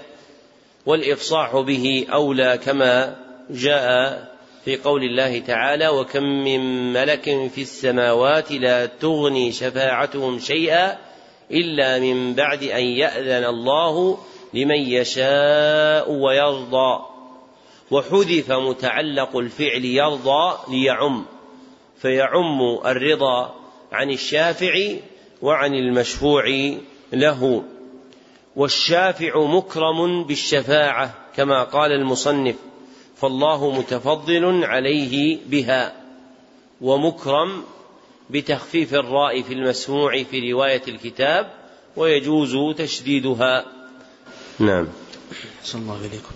والإفصاح 0.86 1.56
به 1.60 2.06
أولى 2.14 2.60
كما 2.66 3.16
جاء 3.50 4.30
في 4.66 4.78
قول 4.78 5.04
الله 5.04 5.40
تعالى 5.40 5.88
وكم 5.88 6.24
من 6.24 6.94
ملك 6.94 7.24
في 7.56 7.62
السماوات 7.62 8.52
لا 8.52 8.86
تغني 8.86 9.52
شفاعتهم 9.52 10.40
شيئا 10.40 10.98
إلا 11.52 12.00
من 12.00 12.34
بعد 12.34 12.64
أن 12.64 12.84
يأذن 12.84 13.46
الله 13.46 14.18
لمن 14.54 14.80
يشاء 14.80 16.12
ويرضى 16.12 17.09
وحذف 17.92 18.52
متعلق 18.52 19.38
الفعل 19.38 19.86
يرضى 19.86 20.58
ليعم 20.70 21.26
فيعم 22.02 22.62
الرضا 22.86 23.56
عن 23.92 24.12
الشافع 24.12 24.74
وعن 25.42 25.74
المشفوع 25.74 26.44
له. 27.14 27.64
والشافع 28.56 29.46
مكرم 29.46 30.24
بالشفاعة 30.24 31.14
كما 31.36 31.64
قال 31.64 31.92
المصنف 31.92 32.56
فالله 33.18 33.72
متفضل 33.72 34.64
عليه 34.64 35.38
بها 35.46 35.94
ومكرم 36.82 37.64
بتخفيف 38.30 38.94
الراء 38.94 39.42
في 39.42 39.54
المسموع 39.54 40.24
في 40.24 40.52
رواية 40.52 40.82
الكتاب 40.88 41.52
ويجوز 41.96 42.76
تشديدها. 42.78 43.66
نعم. 44.60 44.88
صلى 45.64 45.82
الله 45.82 45.98
عليكم 45.98 46.34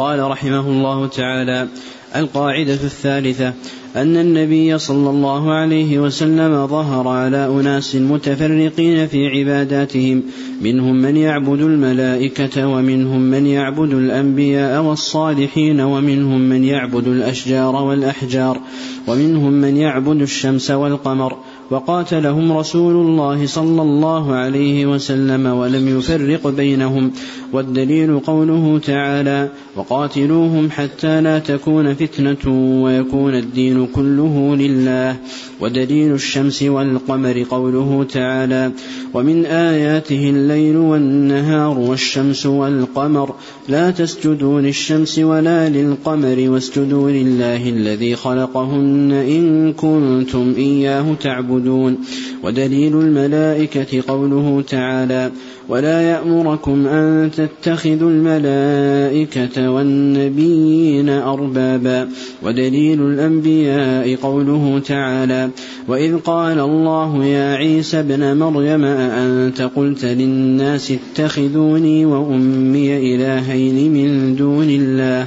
قال 0.00 0.20
رحمه 0.30 0.60
الله 0.60 1.06
تعالى 1.06 1.68
القاعدة 2.16 2.72
الثالثة 2.72 3.52
أن 3.96 4.16
النبي 4.16 4.78
صلى 4.78 5.10
الله 5.10 5.52
عليه 5.52 5.98
وسلم 5.98 6.66
ظهر 6.66 7.08
على 7.08 7.46
أناس 7.46 7.96
متفرقين 7.96 9.06
في 9.06 9.26
عباداتهم 9.26 10.22
منهم 10.60 10.96
من 10.96 11.16
يعبد 11.16 11.60
الملائكة 11.60 12.68
ومنهم 12.68 13.20
من 13.20 13.46
يعبد 13.46 13.92
الأنبياء 13.92 14.82
والصالحين 14.82 15.80
ومنهم 15.80 16.40
من 16.40 16.64
يعبد 16.64 17.08
الأشجار 17.08 17.76
والأحجار 17.76 18.60
ومنهم 19.08 19.52
من 19.52 19.76
يعبد 19.76 20.22
الشمس 20.22 20.70
والقمر. 20.70 21.36
وقاتلهم 21.70 22.52
رسول 22.52 23.06
الله 23.06 23.46
صلى 23.46 23.82
الله 23.82 24.34
عليه 24.34 24.86
وسلم 24.86 25.46
ولم 25.46 25.98
يفرق 25.98 26.46
بينهم. 26.48 27.12
والدليل 27.52 28.20
قوله 28.20 28.78
تعالى 28.78 29.48
وقاتلوهم 29.76 30.70
حتى 30.70 31.20
لا 31.20 31.38
تكون 31.38 31.94
فتنة 31.94 32.44
ويكون 32.82 33.34
الدين 33.34 33.86
كله 33.86 34.56
لله 34.56 35.16
ودليل 35.60 36.12
الشمس 36.12 36.62
والقمر 36.62 37.44
قوله 37.50 38.06
تعالى 38.12 38.72
ومن 39.14 39.46
آياته 39.46 40.30
الليل 40.30 40.76
والنهار 40.76 41.78
والشمس 41.78 42.46
والقمر 42.46 43.34
لا 43.68 43.90
تسجدوا 43.90 44.60
للشمس 44.60 45.18
ولا 45.18 45.68
للقمر 45.68 46.50
واسجدوا 46.50 47.10
لله 47.10 47.68
الذي 47.68 48.16
خلقهن 48.16 49.12
إن 49.12 49.72
كنتم 49.72 50.54
إياه 50.56 51.14
تعبدون 51.20 51.59
تعبدون 51.60 51.98
ودليل 52.42 53.00
الملائكة 53.00 54.02
قوله 54.08 54.64
تعالى 54.68 55.30
ولا 55.68 56.00
يأمركم 56.00 56.86
أن 56.86 57.30
تتخذوا 57.30 58.10
الملائكة 58.10 59.70
والنبيين 59.70 61.08
أربابا. 61.08 62.08
ودليل 62.42 63.02
الأنبياء 63.02 64.16
قوله 64.16 64.82
تعالى 64.86 65.50
وإذ 65.88 66.16
قال 66.16 66.58
الله 66.60 67.24
يا 67.24 67.54
عيسى 67.54 68.00
ابن 68.00 68.36
مريم 68.36 68.84
أأنت 68.84 69.62
قلت 69.62 70.04
للناس 70.04 70.92
اتخذوني 70.92 72.06
وأمي 72.06 73.14
إلهين 73.14 73.92
من 73.92 74.36
دون 74.36 74.70
الله؟ 74.70 75.26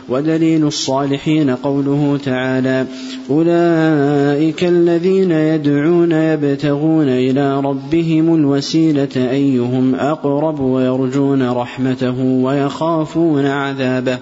ودليل 0.09 0.67
الصالحين 0.67 1.49
قوله 1.49 2.19
تعالى 2.25 2.85
أولئك 3.29 4.63
الذين 4.63 5.31
يدعون 5.31 6.11
يبتغون 6.11 7.09
إلى 7.09 7.59
ربهم 7.59 8.35
الوسيلة 8.35 9.15
أيهم 9.15 9.95
أقرب 9.95 10.59
ويرجون 10.59 11.49
رحمته 11.49 12.19
ويخافون 12.21 13.45
عذابه 13.45 14.17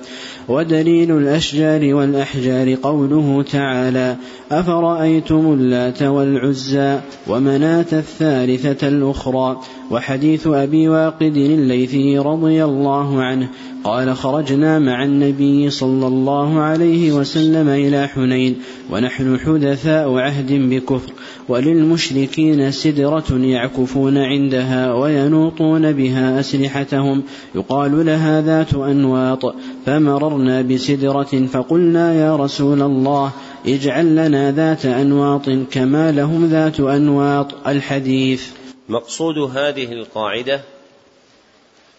ودليل 0.48 1.18
الأشجار 1.18 1.96
والأحجار 1.96 2.76
قوله 2.76 3.46
تعالى 3.52 4.16
أفرأيتم 4.52 5.54
اللات 5.54 6.04
والعزى 6.04 7.00
ومناة 7.28 7.86
الثالثة 7.93 8.88
الأخرى؟ 8.88 9.60
وحديث 9.91 10.47
أبي 10.47 10.89
واقد 10.89 11.38
الليثي 11.38 12.18
رضي 12.18 12.64
الله 12.64 13.22
عنه 13.22 13.50
قال 13.84 14.16
خرجنا 14.16 14.80
مع 14.80 15.04
النبي 15.04 15.70
صلى 15.70 16.08
الله 16.08 16.60
عليه 16.60 17.12
وسلم 17.12 17.70
إلى 17.70 18.08
حنين 18.08 18.56
ونحن 18.91 19.39
حدثاء 19.39 20.14
عهد 20.14 20.54
بكفر 20.54 21.12
وللمشركين 21.50 22.72
سدرة 22.72 23.32
يعكفون 23.32 24.18
عندها 24.18 24.93
وينوطون 24.93 25.91
بها 25.91 26.39
أسلحتهم 26.39 27.24
يقال 27.56 28.06
لها 28.06 28.41
ذات 28.41 28.74
أنواط. 28.74 29.56
فمررنا 29.86 30.62
بسدرة 30.62 31.48
فقلنا 31.54 32.14
يا 32.14 32.36
رسول 32.36 32.82
الله 32.82 33.32
اجعل 33.68 34.16
لنا 34.16 34.52
ذات 34.52 34.86
أنواط 34.86 35.50
كما 35.72 36.12
لهم 36.12 36.46
ذات 36.46 36.80
أنواط 36.80 37.68
الحديث. 37.68 38.52
مقصود 38.90 39.38
هذه 39.38 39.94
القاعدة 39.94 40.62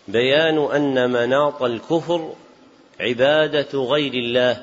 بيان 0.08 0.58
أن 0.58 1.10
مناط 1.10 1.62
الكفر 1.62 2.32
عبادة 3.00 3.78
غير 3.78 4.14
الله. 4.14 4.56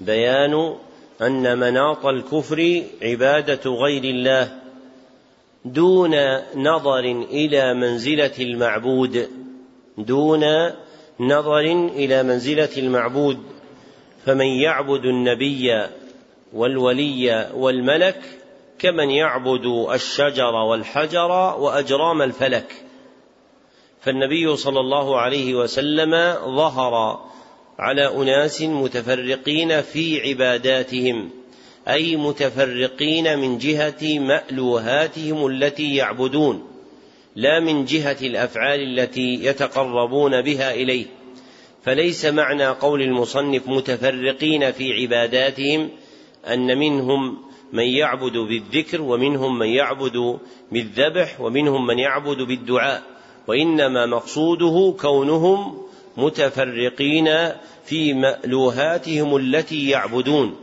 بيان 0.00 0.74
أن 1.22 1.58
مناط 1.58 2.06
الكفر 2.06 2.82
عبادة 3.02 3.70
غير 3.70 4.04
الله. 4.04 4.48
دون 5.64 6.14
نظر 6.56 7.04
إلى 7.30 7.74
منزلة 7.74 8.32
المعبود. 8.38 9.28
دون 9.98 10.44
نظر 11.20 11.60
إلى 11.86 12.22
منزلة 12.22 12.68
المعبود 12.76 13.38
فمن 14.26 14.46
يعبد 14.46 15.04
النبي 15.04 15.86
والولي 16.52 17.50
والملك 17.54 18.20
كمن 18.78 19.10
يعبد 19.10 19.66
الشجر 19.92 20.54
والحجر 20.54 21.30
وأجرام 21.58 22.22
الفلك. 22.22 22.72
فالنبي 24.00 24.56
صلى 24.56 24.80
الله 24.80 25.18
عليه 25.18 25.54
وسلم 25.54 26.34
ظهر 26.56 27.20
على 27.78 28.14
أناس 28.14 28.62
متفرقين 28.62 29.82
في 29.82 30.28
عباداتهم 30.28 31.30
أي 31.88 32.16
متفرقين 32.16 33.38
من 33.38 33.58
جهة 33.58 34.18
مألوهاتهم 34.18 35.46
التي 35.46 35.96
يعبدون. 35.96 36.79
لا 37.36 37.60
من 37.60 37.84
جهة 37.84 38.16
الأفعال 38.22 38.80
التي 38.80 39.44
يتقربون 39.44 40.42
بها 40.42 40.74
إليه 40.74 41.06
فليس 41.82 42.24
معنى 42.24 42.66
قول 42.66 43.02
المصنف 43.02 43.68
متفرقين 43.68 44.72
في 44.72 44.92
عباداتهم 44.92 45.90
أن 46.46 46.78
منهم 46.78 47.38
من 47.72 47.84
يعبد 47.84 48.32
بالذكر 48.32 49.02
ومنهم 49.02 49.58
من 49.58 49.66
يعبد 49.66 50.38
بالذبح 50.72 51.40
ومنهم 51.40 51.86
من 51.86 51.98
يعبد 51.98 52.36
بالدعاء 52.36 53.02
وإنما 53.46 54.06
مقصوده 54.06 54.94
كونهم 55.00 55.82
متفرقين 56.16 57.28
في 57.84 58.14
مألوهاتهم 58.14 59.36
التي 59.36 59.88
يعبدون. 59.88 60.56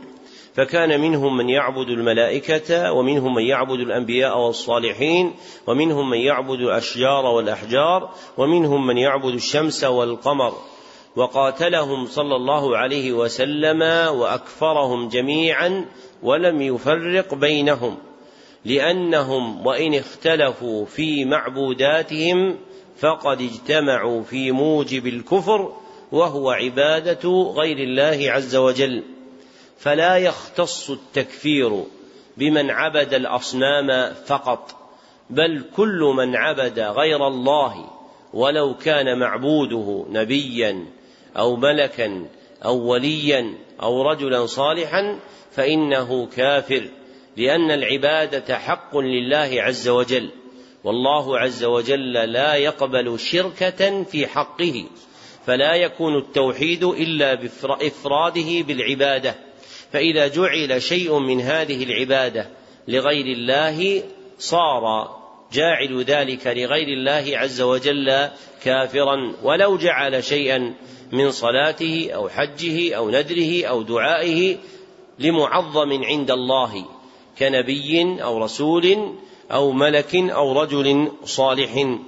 فكان 0.58 1.00
منهم 1.00 1.36
من 1.36 1.48
يعبد 1.48 1.88
الملائكة 1.88 2.92
ومنهم 2.92 3.34
من 3.34 3.42
يعبد 3.42 3.80
الأنبياء 3.80 4.38
والصالحين 4.38 5.34
ومنهم 5.66 6.10
من 6.10 6.18
يعبد 6.18 6.60
الأشجار 6.60 7.26
والأحجار 7.26 8.10
ومنهم 8.38 8.86
من 8.86 8.98
يعبد 8.98 9.34
الشمس 9.34 9.84
والقمر. 9.84 10.52
وقاتلهم 11.16 12.06
صلى 12.06 12.36
الله 12.36 12.76
عليه 12.76 13.12
وسلم 13.12 13.82
وأكفرهم 14.18 15.08
جميعا 15.08 15.84
ولم 16.22 16.62
يفرق 16.62 17.34
بينهم 17.34 17.96
لأنهم 18.64 19.66
وإن 19.66 19.94
اختلفوا 19.94 20.84
في 20.84 21.24
معبوداتهم 21.24 22.58
فقد 22.98 23.40
اجتمعوا 23.40 24.22
في 24.22 24.52
موجب 24.52 25.06
الكفر 25.06 25.72
وهو 26.12 26.50
عبادة 26.50 27.52
غير 27.56 27.78
الله 27.78 28.32
عز 28.32 28.56
وجل. 28.56 29.17
فلا 29.78 30.16
يختص 30.16 30.90
التكفير 30.90 31.84
بمن 32.36 32.70
عبد 32.70 33.14
الأصنام 33.14 34.14
فقط 34.26 34.76
بل 35.30 35.64
كل 35.76 36.12
من 36.16 36.36
عبد 36.36 36.80
غير 36.80 37.26
الله 37.26 37.90
ولو 38.32 38.74
كان 38.74 39.18
معبوده 39.18 40.06
نبيا 40.10 40.86
أو 41.36 41.56
ملكا 41.56 42.26
أو 42.64 42.76
وليا 42.76 43.54
أو 43.82 44.02
رجلا 44.02 44.46
صالحا 44.46 45.18
فإنه 45.52 46.26
كافر 46.26 46.88
لأن 47.36 47.70
العبادة 47.70 48.58
حق 48.58 48.96
لله 48.96 49.62
عز 49.62 49.88
وجل 49.88 50.30
والله 50.84 51.38
عز 51.38 51.64
وجل 51.64 52.12
لا 52.12 52.54
يقبل 52.54 53.18
شركة 53.18 54.02
في 54.02 54.26
حقه 54.26 54.84
فلا 55.46 55.74
يكون 55.74 56.16
التوحيد 56.16 56.84
إلا 56.84 57.34
بإفراده 57.34 58.62
بالعبادة. 58.62 59.34
فإذا 59.92 60.28
جعل 60.28 60.82
شيء 60.82 61.18
من 61.18 61.40
هذه 61.40 61.84
العبادة 61.84 62.48
لغير 62.88 63.26
الله 63.26 64.02
صار 64.38 65.16
جاعل 65.52 66.02
ذلك 66.02 66.46
لغير 66.46 66.88
الله 66.88 67.38
عز 67.38 67.60
وجل 67.60 68.28
كافرا. 68.64 69.32
ولو 69.42 69.76
جعل 69.76 70.24
شيئا 70.24 70.74
من 71.12 71.30
صلاته 71.30 72.10
أو 72.14 72.28
حجه 72.28 72.96
أو 72.96 73.10
نذره 73.10 73.64
أو 73.64 73.82
دعائه 73.82 74.56
لمعظم 75.18 76.04
عند 76.04 76.30
الله 76.30 76.84
كنبي 77.38 78.22
أو 78.22 78.38
رسول 78.38 79.14
أو 79.52 79.72
ملك 79.72 80.14
أو 80.14 80.62
رجل 80.62 81.12
صالح. 81.24 81.98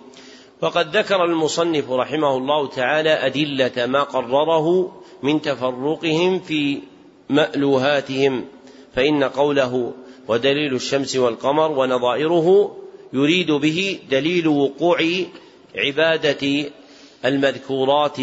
وقد 0.62 0.96
ذكر 0.96 1.24
المصنف 1.24 1.90
رحمه 1.90 2.36
الله 2.36 2.68
تعالى 2.68 3.10
أدلة 3.10 3.86
ما 3.86 4.02
قرره 4.02 4.96
من 5.22 5.42
تفرقهم 5.42 6.40
في 6.40 6.80
مألوهاتهم 7.30 8.44
فإن 8.94 9.24
قوله 9.24 9.94
ودليل 10.28 10.74
الشمس 10.74 11.16
والقمر 11.16 11.70
ونظائره 11.70 12.76
يريد 13.12 13.50
به 13.50 13.98
دليل 14.10 14.48
وقوع 14.48 14.98
عبادة 15.76 16.70
المذكورات 17.24 18.16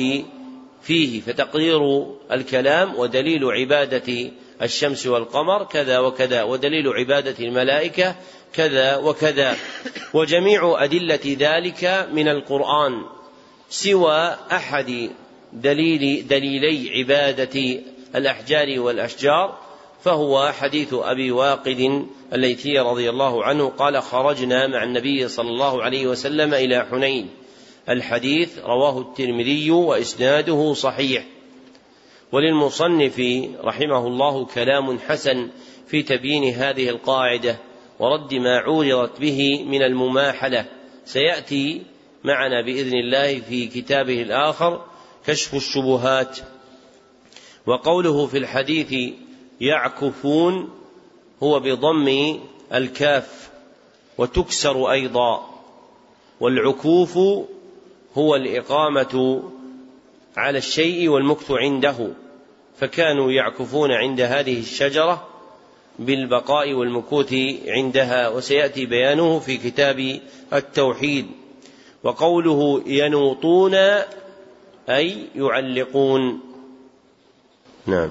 فيه 0.81 1.21
فتقدير 1.21 2.05
الكلام 2.31 2.95
ودليل 2.95 3.45
عبادة 3.45 4.31
الشمس 4.61 5.07
والقمر 5.07 5.63
كذا 5.63 5.99
وكذا 5.99 6.43
ودليل 6.43 6.87
عبادة 6.87 7.45
الملائكة 7.45 8.15
كذا 8.53 8.97
وكذا. 8.97 9.57
وجميع 10.13 10.83
أدلة 10.83 11.19
ذلك 11.39 12.07
من 12.13 12.27
القرآن 12.27 13.01
سوى 13.69 14.35
أحد 14.51 15.09
دليل 15.53 16.27
دليلي 16.27 16.89
عبادة 16.89 17.81
الأحجار 18.15 18.79
والأشجار 18.79 19.57
فهو 20.01 20.51
حديث 20.51 20.93
أبي 20.93 21.31
واقد 21.31 22.07
الليثي 22.33 22.79
رضي 22.79 23.09
الله 23.09 23.43
عنه 23.43 23.69
قال 23.69 24.01
خرجنا 24.01 24.67
مع 24.67 24.83
النبي 24.83 25.27
صلى 25.27 25.49
الله 25.49 25.83
عليه 25.83 26.07
وسلم 26.07 26.53
إلى 26.53 26.85
حنين. 26.91 27.29
الحديث 27.89 28.59
رواه 28.59 28.99
الترمذي 29.01 29.71
وإسناده 29.71 30.73
صحيح. 30.73 31.25
وللمصنف 32.31 33.19
رحمه 33.63 34.07
الله 34.07 34.45
كلام 34.45 34.99
حسن 34.99 35.49
في 35.87 36.03
تبيين 36.03 36.53
هذه 36.53 36.89
القاعدة 36.89 37.57
ورد 37.99 38.33
ما 38.33 38.57
عورضت 38.57 39.19
به 39.19 39.63
من 39.63 39.81
المماحلة. 39.81 40.65
سيأتي 41.05 41.81
معنا 42.23 42.61
بإذن 42.65 42.97
الله 42.97 43.39
في 43.39 43.67
كتابه 43.67 44.21
الآخر 44.21 44.85
كشف 45.27 45.55
الشبهات. 45.55 46.39
وقوله 47.67 48.27
في 48.27 48.37
الحديث 48.37 49.13
يعكفون 49.61 50.69
هو 51.43 51.59
بضم 51.59 52.39
الكاف 52.73 53.49
وتكسر 54.17 54.91
أيضا 54.91 55.49
والعكوف 56.39 57.17
هو 58.17 58.35
الإقامة 58.35 59.43
على 60.37 60.57
الشيء 60.57 61.09
والمكث 61.09 61.51
عنده 61.51 62.09
فكانوا 62.77 63.31
يعكفون 63.31 63.91
عند 63.91 64.21
هذه 64.21 64.59
الشجرة 64.59 65.27
بالبقاء 65.99 66.73
والمكوث 66.73 67.33
عندها 67.67 68.29
وسيأتي 68.29 68.85
بيانه 68.85 69.39
في 69.39 69.57
كتاب 69.57 70.19
التوحيد 70.53 71.27
وقوله 72.03 72.83
ينوطون 72.85 73.75
أي 74.89 75.17
يعلقون 75.35 76.46
نعم. 77.87 78.09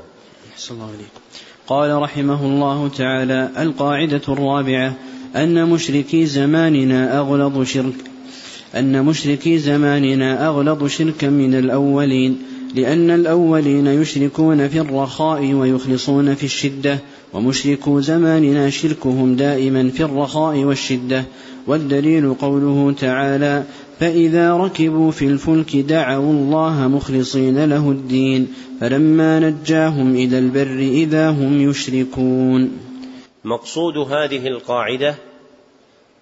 الله 0.70 0.84
عليكم 0.84 1.20
قال 1.66 2.02
رحمه 2.02 2.46
الله 2.46 2.88
تعالى 2.88 3.50
القاعدة 3.58 4.20
الرابعة 4.28 4.94
أن 5.36 5.68
مشركي 5.68 6.26
زماننا 6.26 7.18
أغلظ 7.18 7.62
شرك 7.62 7.94
أن 8.74 9.04
مشركي 9.04 9.58
زماننا 9.58 10.48
أغلظ 10.48 10.86
شركا 10.86 11.28
من 11.28 11.54
الأولين 11.54 12.38
لأن 12.74 13.10
الأولين 13.10 13.86
يشركون 13.86 14.68
في 14.68 14.80
الرخاء 14.80 15.52
ويخلصون 15.52 16.34
في 16.34 16.44
الشدة 16.44 16.98
ومشركو 17.32 18.00
زماننا 18.00 18.70
شركهم 18.70 19.36
دائما 19.36 19.90
في 19.90 20.02
الرخاء 20.02 20.56
والشدة 20.56 21.24
والدليل 21.66 22.34
قوله 22.34 22.92
تعالى 22.92 23.64
فإذا 24.00 24.56
ركبوا 24.56 25.10
في 25.10 25.24
الفلك 25.24 25.76
دعوا 25.76 26.32
الله 26.32 26.88
مخلصين 26.88 27.64
له 27.64 27.90
الدين 27.90 28.54
فلما 28.80 29.40
نجاهم 29.40 30.14
إلى 30.14 30.38
البر 30.38 30.78
إذا 30.78 31.30
هم 31.30 31.70
يشركون. 31.70 32.78
مقصود 33.44 33.98
هذه 33.98 34.46
القاعدة 34.46 35.14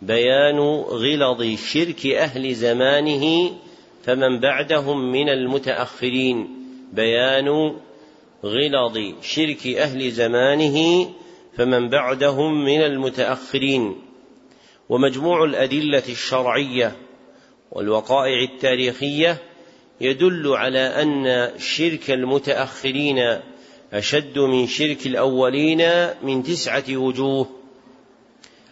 بيان 0.02 0.58
غلظ 0.88 1.56
شرك 1.72 2.06
أهل 2.06 2.54
زمانه 2.54 3.50
فمن 4.04 4.40
بعدهم 4.40 5.12
من 5.12 5.28
المتأخرين. 5.28 6.48
بيان 6.92 7.74
غلظ 8.44 8.98
شرك 9.22 9.66
أهل 9.66 10.10
زمانه 10.10 11.06
فمن 11.56 11.88
بعدهم 11.88 12.64
من 12.64 12.80
المتأخرين. 12.80 13.94
ومجموع 14.88 15.44
الأدلة 15.44 16.02
الشرعية 16.08 16.96
والوقائع 17.72 18.42
التاريخية 18.42 19.42
يدل 20.00 20.48
على 20.48 20.78
أن 20.78 21.50
شرك 21.58 22.10
المتأخرين 22.10 23.40
أشد 23.92 24.38
من 24.38 24.66
شرك 24.66 25.06
الأولين 25.06 26.08
من 26.22 26.42
تسعة 26.42 26.84
وجوه. 26.90 27.50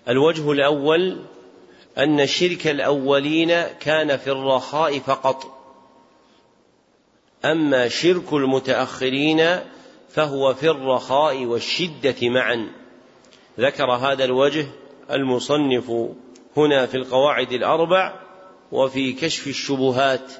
الوجه 0.08 0.52
الأول 0.52 1.18
أن 1.98 2.26
شرك 2.26 2.66
الأولين 2.66 3.62
كان 3.80 4.16
في 4.16 4.30
الرخاء 4.30 4.98
فقط. 4.98 5.58
أما 7.44 7.88
شرك 7.88 8.32
المتأخرين 8.32 9.58
فهو 10.08 10.54
في 10.54 10.70
الرخاء 10.70 11.44
والشدة 11.44 12.16
معا. 12.28 12.68
ذكر 13.60 13.90
هذا 13.90 14.24
الوجه 14.24 14.66
المصنف 15.12 15.92
هنا 16.56 16.86
في 16.86 16.96
القواعد 16.96 17.52
الأربع 17.52 18.12
وفي 18.72 19.12
كشف 19.12 19.46
الشبهات 19.46 20.32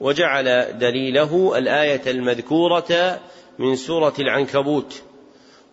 وجعل 0.00 0.78
دليله 0.78 1.58
الآية 1.58 2.10
المذكورة 2.10 3.20
من 3.58 3.76
سورة 3.76 4.14
العنكبوت 4.18 5.02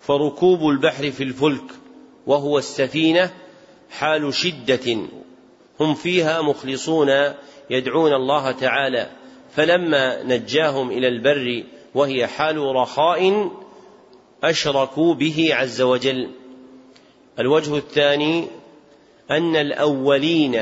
فركوب 0.02 0.70
البحر 0.70 1.12
في 1.12 1.24
الفلك 1.24 1.64
وهو 2.28 2.58
السفينة 2.58 3.34
حال 3.90 4.34
شدة 4.34 4.98
هم 5.80 5.96
فيها 5.96 6.42
مخلصون 6.42 7.10
يدعون 7.70 8.14
الله 8.14 8.52
تعالى. 8.52 9.10
فلما 9.56 10.24
نجاهم 10.24 10.92
إلى 10.92 11.08
البر 11.08 11.64
وهي 11.96 12.28
حال 12.28 12.58
رخاء 12.58 13.52
أشركوا 14.44 15.14
به 15.14 15.50
عز 15.52 15.82
وجل. 15.82 16.30
الوجه 17.40 17.78
الثاني 17.78 18.48
أن 19.32 19.56
الأولين 19.56 20.62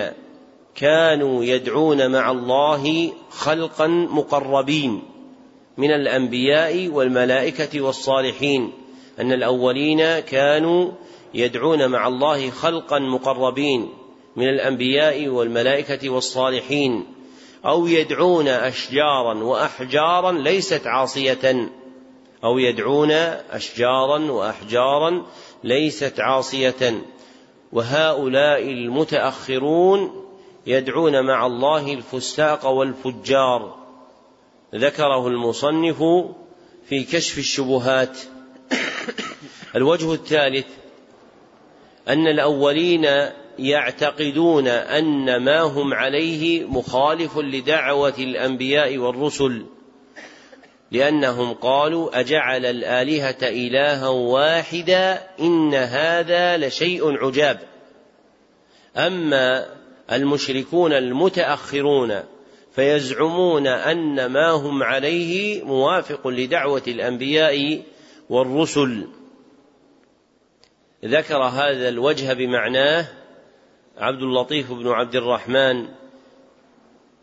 كانوا 0.76 1.43
يدعون 1.43 2.11
مع 2.11 2.32
الله 2.32 3.13
خلقا 3.30 3.88
مقربين 3.88 5.03
من 5.78 5.91
الأنبياء 5.91 6.88
والملائكة 6.88 7.82
والصالحين. 7.82 8.72
أن 9.19 9.32
الأولين 9.32 10.19
كانوا 10.19 10.91
يدعون 11.34 11.88
مع 11.88 12.07
الله 12.07 12.49
خلقا 12.49 12.99
مقربين 12.99 13.89
من 14.36 14.49
الأنبياء 14.49 15.28
والملائكة 15.28 16.09
والصالحين. 16.09 17.05
أو 17.65 17.88
يدعون 17.88 18.47
أشجارا 18.47 19.43
وأحجارا 19.43 20.32
ليست 20.32 20.88
عاصية. 20.88 21.69
أو 22.43 22.57
يدعون 22.57 23.11
أشجارا 23.51 24.32
وأحجارا 24.32 25.26
ليست 25.64 26.20
عاصية. 26.20 27.01
وهؤلاء 27.72 28.64
المتأخرون 28.64 30.26
يدعون 30.68 31.26
مع 31.26 31.45
الله 31.45 31.93
الفساق 31.93 32.66
والفجار. 32.66 33.76
ذكره 34.76 35.28
المصنف 35.28 36.03
في 36.86 37.03
كشف 37.03 37.38
الشبهات. 37.38 38.18
الوجه 39.76 40.14
الثالث 40.14 40.68
أن 42.07 42.28
الأولين 42.28 43.07
يعتقدون 43.59 44.68
أن 44.68 45.43
ما 45.43 45.62
هم 45.62 45.93
عليه 45.93 46.66
مخالف 46.66 47.38
لدعوة 47.38 48.14
الأنبياء 48.20 48.97
والرسل. 48.97 49.66
لأنهم 50.91 51.53
قالوا 51.53 52.19
أجعل 52.19 52.65
الآلهة 52.65 53.37
إلها 53.41 54.07
واحدا 54.07 55.27
إن 55.39 55.73
هذا 55.73 56.57
لشيء 56.57 57.25
عجاب. 57.25 57.59
أما 58.97 59.65
المشركون 60.11 60.93
المتأخرون 60.93 62.23
فيزعمون 62.75 63.67
أن 63.67 64.25
ما 64.25 64.49
هم 64.49 64.83
عليه 64.83 65.63
موافق 65.63 66.27
لدعوة 66.27 66.83
الأنبياء 66.87 67.81
والرسل. 68.29 69.07
ذكر 71.05 71.43
هذا 71.43 71.89
الوجه 71.89 72.33
بمعناه 72.33 73.07
عبد 73.97 74.21
اللطيف 74.21 74.71
بن 74.71 74.87
عبد 74.87 75.15
الرحمن 75.15 75.87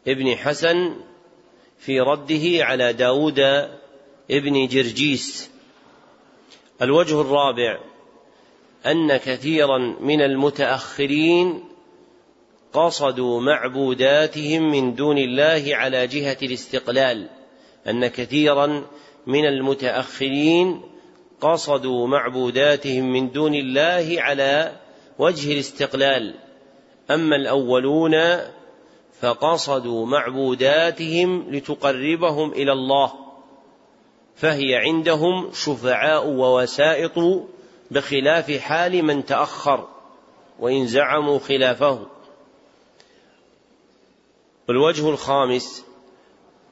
ابن 0.09 0.37
حسن 0.37 0.97
في 1.79 2.01
رده 2.01 2.65
على 2.65 2.93
داود 2.93 3.39
ابن 4.31 4.67
جرجيس. 4.67 5.51
الوجه 6.83 7.21
الرابع 7.21 7.79
أن 8.87 9.17
كثيرا 9.17 9.79
من 10.01 10.23
المتأخرين 10.23 11.65
قصدوا 12.73 13.41
معبوداتهم 13.41 14.71
من 14.71 14.95
دون 14.95 15.19
الله 15.19 15.77
على 15.77 16.07
جهة 16.07 16.37
الاستقلال 16.43 17.29
أن 17.89 18.07
كثيرا 18.07 18.87
من 19.27 19.47
المتأخرين 19.47 20.83
قصدوا 21.41 22.07
معبوداتهم 22.07 23.13
من 23.13 23.31
دون 23.31 23.55
الله 23.55 24.17
على 24.19 24.73
وجه 25.19 25.53
الاستقلال. 25.53 26.35
أما 27.11 27.37
الأولون 27.37 28.15
فقصدوا 29.21 30.07
معبوداتهم 30.07 31.51
لتقربهم 31.51 32.53
إلى 32.53 32.73
الله 32.73 33.13
فهي 34.37 34.75
عندهم 34.75 35.51
شفعاء 35.53 36.27
ووسائط 36.27 37.19
بخلاف 37.91 38.51
حال 38.51 39.03
من 39.03 39.25
تأخر 39.25 39.89
وإن 40.61 40.87
زعموا 40.87 41.39
خلافه. 41.39 42.07
والوجه 44.69 45.11
الخامس 45.11 45.85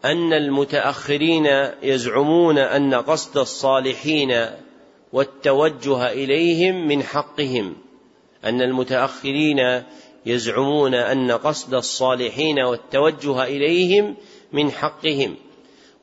أن 0.04 0.32
المتأخرين 0.32 1.46
يزعمون 1.82 2.58
أن 2.58 2.94
قصد 2.94 3.38
الصالحين 3.38 4.46
والتوجه 5.12 6.12
إليهم 6.12 6.88
من 6.88 7.02
حقهم 7.02 7.76
أن 8.44 8.62
المتأخرين 8.62 9.82
يزعمون 10.26 10.94
أن 10.94 11.32
قصد 11.32 11.74
الصالحين 11.74 12.58
والتوجه 12.58 13.44
إليهم 13.44 14.16
من 14.52 14.70
حقهم 14.70 15.36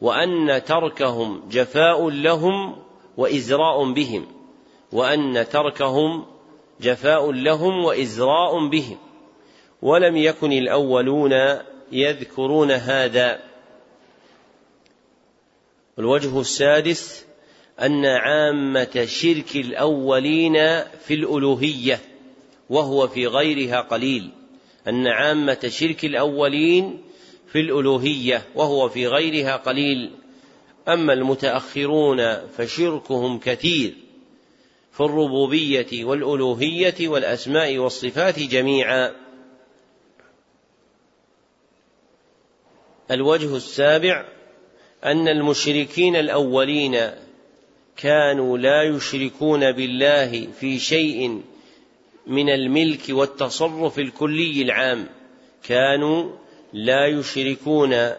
وأن 0.01 0.63
تركهم 0.63 1.49
جفاء 1.49 2.09
لهم 2.09 2.75
وإزراء 3.17 3.91
بهم 3.93 4.25
وأن 4.91 5.45
تركهم 5.49 6.25
جفاء 6.81 7.31
لهم 7.31 7.83
وإزراء 7.85 8.67
بهم. 8.67 8.97
ولم 9.81 10.17
يكن 10.17 10.51
الأولون 10.51 11.31
يذكرون 11.91 12.71
هذا. 12.71 13.39
الوجه 15.99 16.39
السادس 16.39 17.25
أن 17.81 18.05
عامة 18.05 19.05
شرك 19.05 19.55
الأولين 19.55 20.53
في 21.05 21.13
الألوهية. 21.13 22.12
وهو 22.69 23.07
في 23.07 23.27
غيرها 23.27 23.81
قليل. 23.81 24.29
أن 24.87 25.07
عامة 25.07 25.67
شرك 25.67 26.05
الأولين 26.05 27.01
في 27.47 27.59
الألوهية 27.59 28.45
وهو 28.55 28.89
في 28.89 29.07
غيرها 29.07 29.55
قليل. 29.55 30.11
أما 30.87 31.13
المتأخرون 31.13 32.47
فشركهم 32.47 33.39
كثير. 33.39 33.93
في 34.91 35.01
الربوبية 35.01 36.05
والألوهية 36.05 37.07
والأسماء 37.07 37.77
والصفات 37.77 38.39
جميعا. 38.39 39.11
الوجه 43.11 43.55
السابع 43.55 44.25
أن 45.03 45.27
المشركين 45.27 46.15
الأولين 46.15 47.11
كانوا 47.97 48.57
لا 48.57 48.83
يشركون 48.83 49.71
بالله 49.71 50.47
في 50.59 50.79
شيء 50.79 51.41
من 52.27 52.49
الملك 52.49 53.01
والتصرف 53.09 53.99
الكلي 53.99 54.61
العام 54.61 55.07
كانوا 55.63 56.31
لا 56.73 57.07
يشركون 57.07 58.09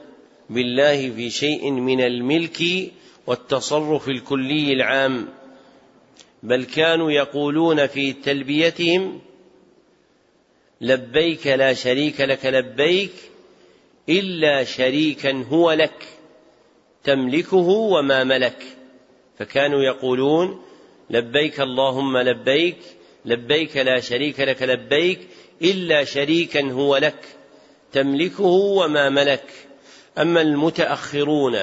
بالله 0.51 1.11
في 1.11 1.31
شيء 1.31 1.71
من 1.71 2.01
الملك 2.01 2.63
والتصرف 3.27 4.09
الكلي 4.09 4.73
العام 4.73 5.29
بل 6.43 6.65
كانوا 6.65 7.11
يقولون 7.11 7.87
في 7.87 8.13
تلبيتهم 8.13 9.21
لبيك 10.81 11.47
لا 11.47 11.75
شريك 11.75 12.21
لك 12.21 12.47
لبيك 12.47 13.13
إلا 14.09 14.65
شريكا 14.65 15.45
هو 15.51 15.73
لك 15.73 16.05
تملكه 17.05 17.57
وما 17.69 18.25
ملك 18.25 18.63
فكانوا 19.39 19.83
يقولون 19.83 20.63
لبيك 21.11 21.61
اللهم 21.61 22.19
لبيك 22.19 22.77
لبيك 23.25 23.77
لا 23.77 24.01
شريك 24.01 24.41
لك 24.41 24.63
لبيك 24.63 25.29
إلا 25.63 26.05
شريكا 26.05 26.71
هو 26.71 26.97
لك 26.97 27.25
تملكه 27.93 28.45
وما 28.45 29.09
ملك. 29.09 29.51
أما 30.19 30.41
المتأخرون 30.41 31.59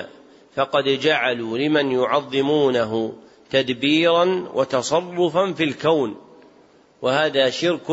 فقد 0.55 0.84
جعلوا 0.84 1.57
لمن 1.57 1.91
يعظمونه 1.91 3.14
تدبيرا 3.49 4.49
وتصرفا 4.53 5.53
في 5.53 5.64
الكون. 5.64 6.22
وهذا 7.01 7.49
شرك 7.49 7.91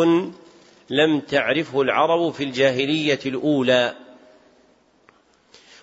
لم 0.90 1.20
تعرفه 1.20 1.80
العرب 1.82 2.32
في 2.32 2.44
الجاهلية 2.44 3.20
الأولى. 3.26 3.94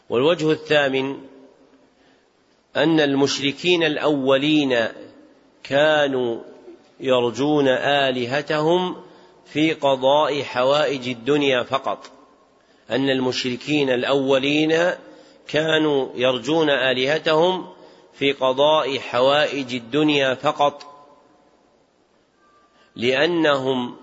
والوجه 0.10 0.52
الثامن 0.52 1.18
أن 2.76 3.00
المشركين 3.00 3.84
الأولين 3.84 4.88
كانوا 5.64 6.55
يرجون 7.00 7.68
آلهتهم 7.68 8.96
في 9.46 9.74
قضاء 9.74 10.44
حوائج 10.44 11.08
الدنيا 11.10 11.64
فقط. 11.64 12.12
أن 12.92 13.10
المشركين 13.10 13.90
الأولين 13.90 14.92
كانوا 15.48 16.10
يرجون 16.16 16.70
آلهتهم 16.70 17.68
في 18.14 18.32
قضاء 18.32 19.00
حوائج 19.00 19.76
الدنيا 19.76 20.34
فقط. 20.34 20.84
لأنهم 22.96 23.96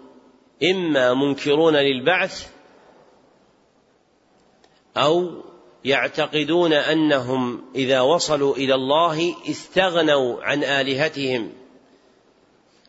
إما 0.62 1.14
منكرون 1.14 1.76
للبعث 1.76 2.48
أو 4.96 5.42
يعتقدون 5.84 6.72
أنهم 6.72 7.64
إذا 7.74 8.00
وصلوا 8.00 8.56
إلى 8.56 8.74
الله 8.74 9.34
استغنوا 9.50 10.42
عن 10.42 10.64
آلهتهم. 10.64 11.61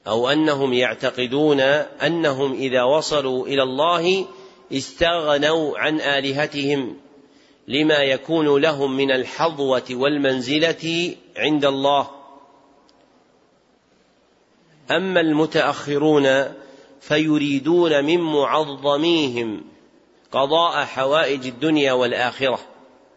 أو 0.07 0.29
أنهم 0.29 0.73
يعتقدون 0.73 1.59
أنهم 1.59 2.53
إذا 2.53 2.83
وصلوا 2.83 3.47
إلى 3.47 3.63
الله 3.63 4.25
استغنوا 4.71 5.77
عن 5.77 6.01
آلهتهم 6.01 6.97
لما 7.67 7.97
يكون 7.97 8.61
لهم 8.61 8.97
من 8.97 9.11
الحظوة 9.11 9.83
والمنزلة 9.91 11.15
عند 11.37 11.65
الله. 11.65 12.09
أما 14.91 15.19
المتأخرون 15.19 16.53
فيريدون 17.01 18.05
من 18.05 18.19
معظميهم 18.19 19.63
قضاء 20.31 20.85
حوائج 20.85 21.47
الدنيا 21.47 21.93
والآخرة. 21.93 22.59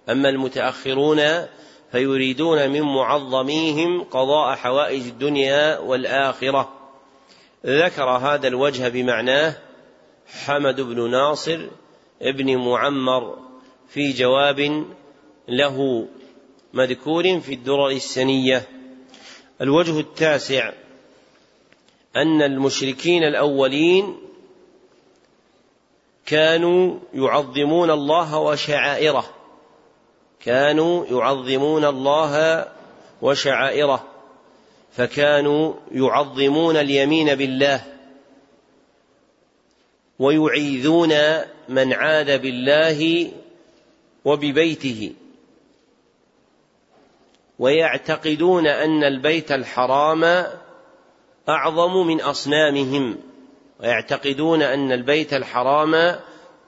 أما 0.08 0.28
المتأخرون 0.28 1.46
فيريدون 1.92 2.70
من 2.70 2.82
معظميهم 2.82 4.04
قضاء 4.04 4.56
حوائج 4.56 5.02
الدنيا 5.02 5.78
والآخرة. 5.78 6.75
ذكر 7.64 8.04
هذا 8.04 8.48
الوجه 8.48 8.88
بمعناه 8.88 9.56
حمد 10.46 10.80
بن 10.80 11.10
ناصر 11.10 11.66
ابن 12.22 12.56
معمر 12.56 13.38
في 13.88 14.12
جواب 14.12 14.84
له 15.48 16.08
مذكور 16.74 17.40
في 17.40 17.54
الدرر 17.54 17.88
السنية. 17.88 18.68
الوجه 19.60 20.00
التاسع 20.00 20.72
أن 22.16 22.42
المشركين 22.42 23.24
الأولين 23.24 24.16
كانوا 26.26 26.98
يعظمون 27.14 27.90
الله 27.90 28.38
وشعائره. 28.38 29.24
كانوا 30.40 31.06
يعظمون 31.06 31.84
الله 31.84 32.66
وشعائره. 33.22 34.15
فكانوا 34.96 35.74
يعظمون 35.92 36.76
اليمين 36.76 37.34
بالله 37.34 37.82
ويعيذون 40.18 41.14
من 41.68 41.92
عاد 41.92 42.42
بالله 42.42 43.30
وببيته 44.24 45.12
ويعتقدون 47.58 48.66
أن 48.66 49.04
البيت 49.04 49.52
الحرام 49.52 50.46
أعظم 51.48 52.06
من 52.06 52.20
أصنامهم 52.20 53.18
ويعتقدون 53.80 54.62
أن 54.62 54.92
البيت 54.92 55.34
الحرام 55.34 56.20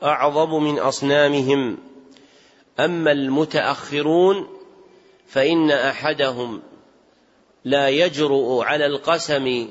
أعظم 0.03 0.65
من 0.65 0.79
أصنامهم 0.79 1.79
أما 2.81 3.13
المتأخرون 3.13 4.49
فإن 5.29 5.71
أحدهم 5.71 6.63
لا 7.69 7.89
يجرؤ 7.89 8.63
على 8.63 8.87
القسم 8.87 9.69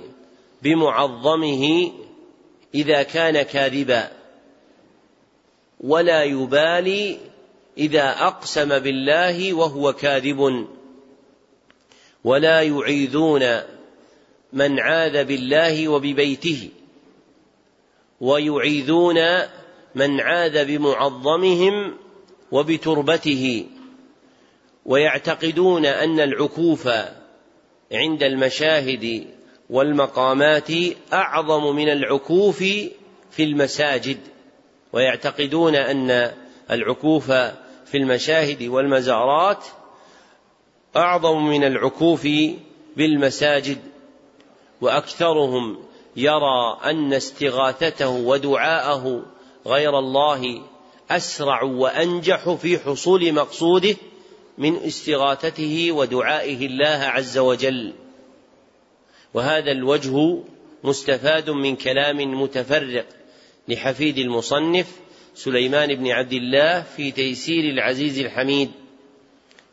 بمعظمه 0.61 1.91
إذا 2.75 3.03
كان 3.03 3.41
كاذبا 3.41 4.11
ولا 5.79 6.23
يبالي 6.23 7.17
إذا 7.77 8.09
أقسم 8.09 8.79
بالله 8.79 9.53
وهو 9.53 9.93
كاذب 9.93 10.67
ولا 12.23 12.61
يعيذون 12.61 13.61
من 14.53 14.79
عاذ 14.79 15.25
بالله 15.25 15.87
وببيته 15.87 16.69
ويعيذون 18.21 19.19
من 19.95 20.21
عاذ 20.21 20.65
بمعظمهم 20.65 21.97
وبتربته 22.51 23.65
ويعتقدون 24.85 25.85
أن 25.85 26.19
العكوف 26.19 26.89
عند 27.91 28.23
المشاهد 28.23 29.27
والمقامات 29.69 30.71
أعظم 31.13 31.75
من 31.75 31.89
العكوف 31.89 32.57
في 33.31 33.43
المساجد 33.43 34.17
ويعتقدون 34.93 35.75
أن 35.75 36.31
العكوف 36.71 37.31
في 37.85 37.97
المشاهد 37.97 38.63
والمزارات 38.63 39.65
أعظم 40.95 41.47
من 41.47 41.63
العكوف 41.63 42.27
بالمساجد 42.97 43.77
وأكثرهم 44.81 45.77
يرى 46.15 46.77
أن 46.85 47.13
استغاثته 47.13 48.09
ودعاءه 48.09 49.25
غير 49.67 49.99
الله 49.99 50.61
أسرع 51.11 51.63
وأنجح 51.63 52.49
في 52.49 52.79
حصول 52.79 53.33
مقصوده. 53.33 53.95
من 54.58 54.76
استغاثته 54.76 55.91
ودعائه 55.91 56.66
الله 56.66 56.99
عز 57.05 57.38
وجل. 57.38 57.93
وهذا 59.34 59.72
الوجه 59.72 60.38
مستفاد 60.84 61.49
من 61.49 61.76
كلام 61.76 62.41
متفرق 62.41 63.05
لحفيد 63.68 64.18
المصنف 64.18 64.88
سليمان 65.36 65.95
بن 65.95 66.08
عبد 66.08 66.34
الله 66.34 66.82
في 66.82 67.12
تيسير 67.12 67.64
العزيز 67.64 68.20
الحميد. 68.20 68.72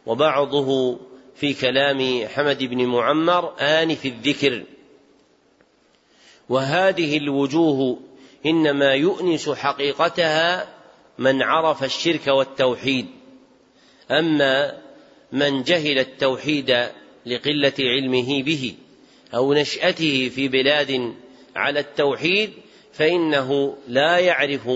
وبعضه 0.07 0.99
في 1.37 1.55
كلام 1.55 2.26
حمد 2.26 2.64
بن 2.64 2.87
معمر 2.87 3.55
آنف 3.61 4.07
الذكر. 4.07 4.64
وهذه 6.49 7.16
الوجوه 7.16 7.99
إنما 8.47 8.95
يؤنس 8.95 9.51
حقيقتها 9.51 10.74
من 11.18 11.43
عرف 11.43 11.85
الشرك 11.85 12.26
والتوحيد. 12.26 13.07
أما 14.11 14.78
من 15.32 15.62
جهل 15.62 15.98
التوحيد 15.98 16.70
لقلة 17.26 17.72
علمه 17.78 18.42
به 18.42 18.74
أو 19.34 19.55
نشأته 19.55 20.28
في 20.34 20.48
بلاد 20.48 21.14
على 21.57 21.80
التوحيد 21.80 22.52
فإنه 22.92 23.76
لا 23.88 24.18
يعرف 24.18 24.70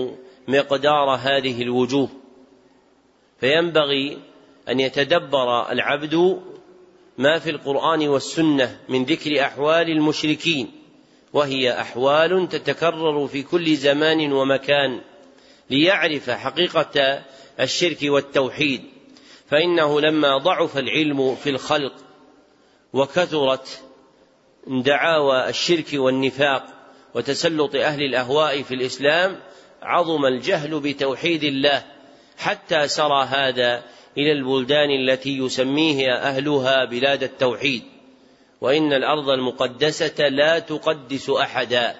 مقدار 0.47 1.15
هذه 1.15 1.61
الوجوه. 1.61 2.09
فينبغي 3.39 4.17
أن 4.69 4.79
يتدبر 4.79 5.71
العبد 5.71 6.39
ما 7.17 7.39
في 7.39 7.49
القرآن 7.49 8.07
والسنة 8.07 8.79
من 8.89 9.05
ذكر 9.05 9.41
أحوال 9.41 9.89
المشركين 9.89 10.71
وهي 11.33 11.81
أحوال 11.81 12.49
تتكرر 12.49 13.27
في 13.27 13.43
كل 13.43 13.75
زمان 13.75 14.31
ومكان 14.33 15.01
ليعرف 15.69 16.29
حقيقة 16.29 17.23
الشرك 17.59 17.97
والتوحيد. 18.03 18.98
فإنه 19.49 20.01
لما 20.01 20.37
ضعف 20.37 20.77
العلم 20.77 21.35
في 21.35 21.49
الخلق 21.49 21.93
وكثرت 22.93 23.81
دعاوى 24.67 25.49
الشرك 25.49 25.87
والنفاق 25.93 26.65
وتسلط 27.15 27.75
أهل 27.75 28.01
الأهواء 28.01 28.61
في 28.61 28.73
الإسلام 28.73 29.39
عظم 29.81 30.25
الجهل 30.25 30.79
بتوحيد 30.79 31.43
الله 31.43 31.85
حتى 32.37 32.87
سرى 32.87 33.23
هذا 33.25 33.83
إلى 34.17 34.31
البلدان 34.31 34.89
التي 34.89 35.37
يسميه 35.37 36.13
أهلها 36.13 36.85
بلاد 36.85 37.23
التوحيد. 37.23 37.83
وإن 38.61 38.93
الأرض 38.93 39.29
المقدسة 39.29 40.27
لا 40.27 40.59
تقدس 40.59 41.29
أحدا 41.29 41.95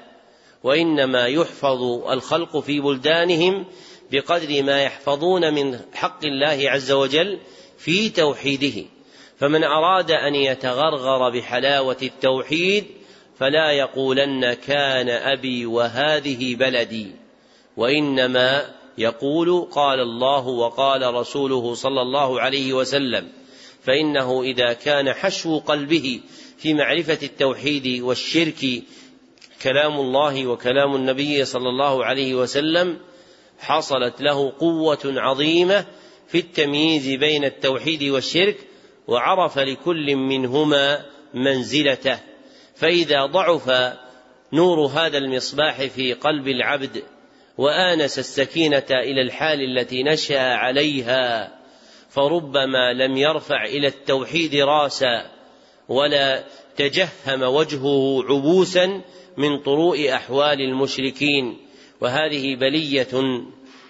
وإنما 0.63 1.27
يحفظ 1.27 1.81
الخلق 2.11 2.59
في 2.59 2.79
بلدانهم 2.79 3.65
بقدر 4.11 4.63
ما 4.63 4.83
يحفظون 4.83 5.53
من 5.53 5.79
حق 5.93 6.25
الله 6.25 6.69
عز 6.69 6.91
وجل 6.91 7.39
في 7.77 8.09
توحيده. 8.09 8.85
فمن 9.39 9.63
أراد 9.63 10.11
أن 10.11 10.35
يتغرغر 10.35 11.29
بحلاوة 11.29 11.97
التوحيد 12.01 12.85
فلا 13.39 13.71
يقولن 13.71 14.53
كان 14.53 15.09
أبي 15.09 15.65
وهذه 15.65 16.55
بلدي 16.55 17.07
وإنما 17.77 18.75
يقول 18.97 19.67
قال 19.71 19.99
الله 19.99 20.47
وقال 20.47 21.13
رسوله 21.13 21.73
صلى 21.73 22.01
الله 22.01 22.41
عليه 22.41 22.73
وسلم. 22.73 23.27
فإنه 23.83 24.43
إذا 24.43 24.73
كان 24.73 25.13
حشو 25.13 25.59
قلبه 25.59 26.19
في 26.57 26.73
معرفة 26.73 27.17
التوحيد 27.23 28.01
والشرك 28.01 28.83
كلام 29.61 29.99
الله 29.99 30.47
وكلام 30.47 30.95
النبي 30.95 31.45
صلى 31.45 31.69
الله 31.69 32.05
عليه 32.05 32.35
وسلم 32.35 32.97
حصلت 33.59 34.21
له 34.21 34.53
قوة 34.59 34.99
عظيمة 35.05 35.85
في 36.27 36.39
التمييز 36.39 37.09
بين 37.09 37.45
التوحيد 37.45 38.03
والشرك 38.03 38.57
وعرف 39.07 39.59
لكل 39.59 40.15
منهما 40.15 41.05
منزلته. 41.33 42.19
فإذا 42.75 43.25
ضعف 43.25 43.93
نور 44.53 44.79
هذا 44.85 45.17
المصباح 45.17 45.83
في 45.83 46.13
قلب 46.13 46.47
العبد 46.47 47.03
وآنس 47.57 48.19
السكينة 48.19 48.85
إلى 48.91 49.21
الحال 49.21 49.59
التي 49.61 50.03
نشأ 50.03 50.39
عليها 50.39 51.55
فربما 52.09 52.93
لم 52.93 53.17
يرفع 53.17 53.65
إلى 53.65 53.87
التوحيد 53.87 54.55
راسا 54.55 55.31
ولا 55.89 56.43
تجهم 56.75 57.43
وجهه 57.43 58.23
عبوسا 58.29 59.01
من 59.37 59.59
طروء 59.59 60.13
أحوال 60.13 60.61
المشركين. 60.61 61.57
وهذه 62.01 62.55
بلية 62.55 63.41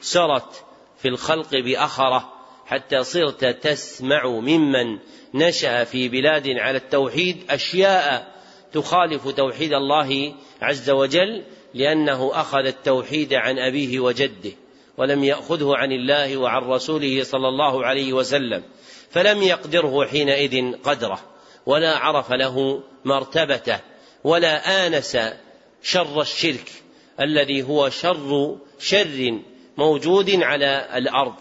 سرت 0.01 0.65
في 0.97 1.07
الخلق 1.07 1.55
بأخرة 1.55 2.33
حتى 2.65 3.03
صرت 3.03 3.45
تسمع 3.45 4.27
ممن 4.27 4.99
نشأ 5.33 5.83
في 5.83 6.09
بلاد 6.09 6.47
على 6.47 6.77
التوحيد 6.77 7.37
أشياء 7.49 8.39
تخالف 8.73 9.27
توحيد 9.27 9.73
الله 9.73 10.33
عز 10.61 10.89
وجل 10.89 11.43
لأنه 11.73 12.31
أخذ 12.33 12.65
التوحيد 12.65 13.33
عن 13.33 13.59
أبيه 13.59 13.99
وجده 13.99 14.51
ولم 14.97 15.23
يأخذه 15.23 15.75
عن 15.75 15.91
الله 15.91 16.37
وعن 16.37 16.61
رسوله 16.61 17.23
صلى 17.23 17.47
الله 17.47 17.85
عليه 17.85 18.13
وسلم 18.13 18.63
فلم 19.09 19.41
يقدره 19.41 20.05
حينئذ 20.05 20.73
قدره 20.83 21.19
ولا 21.65 21.97
عرف 21.97 22.31
له 22.31 22.83
مرتبته 23.05 23.79
ولا 24.23 24.87
آنس 24.87 25.17
شر 25.81 26.21
الشرك 26.21 26.71
الذي 27.21 27.63
هو 27.63 27.89
شر 27.89 28.57
شر 28.79 29.39
موجود 29.77 30.29
على 30.29 30.89
الأرض. 30.95 31.33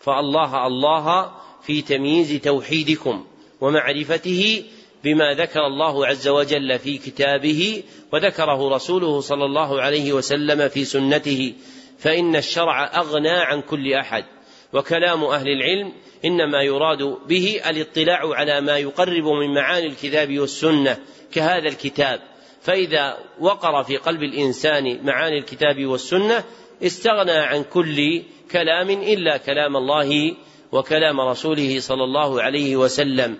فالله 0.00 0.66
الله 0.66 1.32
في 1.62 1.82
تمييز 1.82 2.40
توحيدكم 2.40 3.26
ومعرفته 3.60 4.64
بما 5.04 5.34
ذكر 5.34 5.66
الله 5.66 6.06
عز 6.06 6.28
وجل 6.28 6.78
في 6.78 6.98
كتابه 6.98 7.82
وذكره 8.12 8.74
رسوله 8.74 9.20
صلى 9.20 9.44
الله 9.44 9.80
عليه 9.80 10.12
وسلم 10.12 10.68
في 10.68 10.84
سنته. 10.84 11.54
فإن 11.98 12.36
الشرع 12.36 12.84
أغنى 12.84 13.30
عن 13.30 13.60
كل 13.60 13.92
أحد. 13.92 14.24
وكلام 14.72 15.24
أهل 15.24 15.48
العلم 15.48 15.92
إنما 16.24 16.62
يراد 16.62 17.18
به 17.28 17.60
الاطلاع 17.66 18.34
على 18.34 18.60
ما 18.60 18.78
يقرب 18.78 19.24
من 19.24 19.54
معاني 19.54 19.86
الكتاب 19.86 20.38
والسنة 20.38 20.98
كهذا 21.32 21.68
الكتاب. 21.68 22.29
فإذا 22.62 23.18
وقر 23.40 23.84
في 23.84 23.96
قلب 23.96 24.22
الإنسان 24.22 25.04
معاني 25.04 25.38
الكتاب 25.38 25.86
والسنة 25.86 26.44
استغنى 26.82 27.32
عن 27.32 27.64
كل 27.64 28.22
كلام 28.50 28.90
إلا 28.90 29.36
كلام 29.36 29.76
الله 29.76 30.36
وكلام 30.72 31.20
رسوله 31.20 31.80
صلى 31.80 32.04
الله 32.04 32.42
عليه 32.42 32.76
وسلم. 32.76 33.38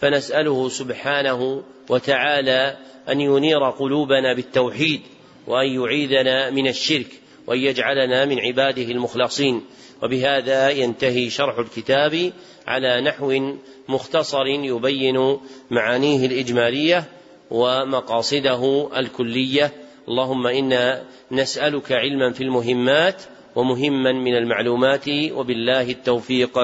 فنسأله 0.00 0.68
سبحانه 0.68 1.62
وتعالى 1.88 2.76
أن 3.08 3.20
ينير 3.20 3.70
قلوبنا 3.70 4.34
بالتوحيد 4.34 5.00
وأن 5.46 5.66
يعيذنا 5.66 6.50
من 6.50 6.68
الشرك 6.68 7.06
وأن 7.46 7.58
يجعلنا 7.58 8.24
من 8.24 8.40
عباده 8.40 8.82
المخلصين. 8.82 9.64
وبهذا 10.02 10.70
ينتهي 10.70 11.30
شرح 11.30 11.58
الكتاب 11.58 12.32
على 12.66 13.00
نحو 13.00 13.56
مختصر 13.88 14.46
يبين 14.46 15.38
معانيه 15.70 16.26
الإجمالية. 16.26 17.04
ومقاصده 17.50 18.88
الكلية. 18.96 19.72
اللهم 20.08 20.46
إنا 20.46 21.02
نسألك 21.32 21.92
علما 21.92 22.32
في 22.32 22.44
المهمات 22.44 23.22
ومهما 23.54 24.12
من 24.12 24.36
المعلومات 24.36 25.08
وبالله 25.08 25.90
التوفيق. 25.90 26.58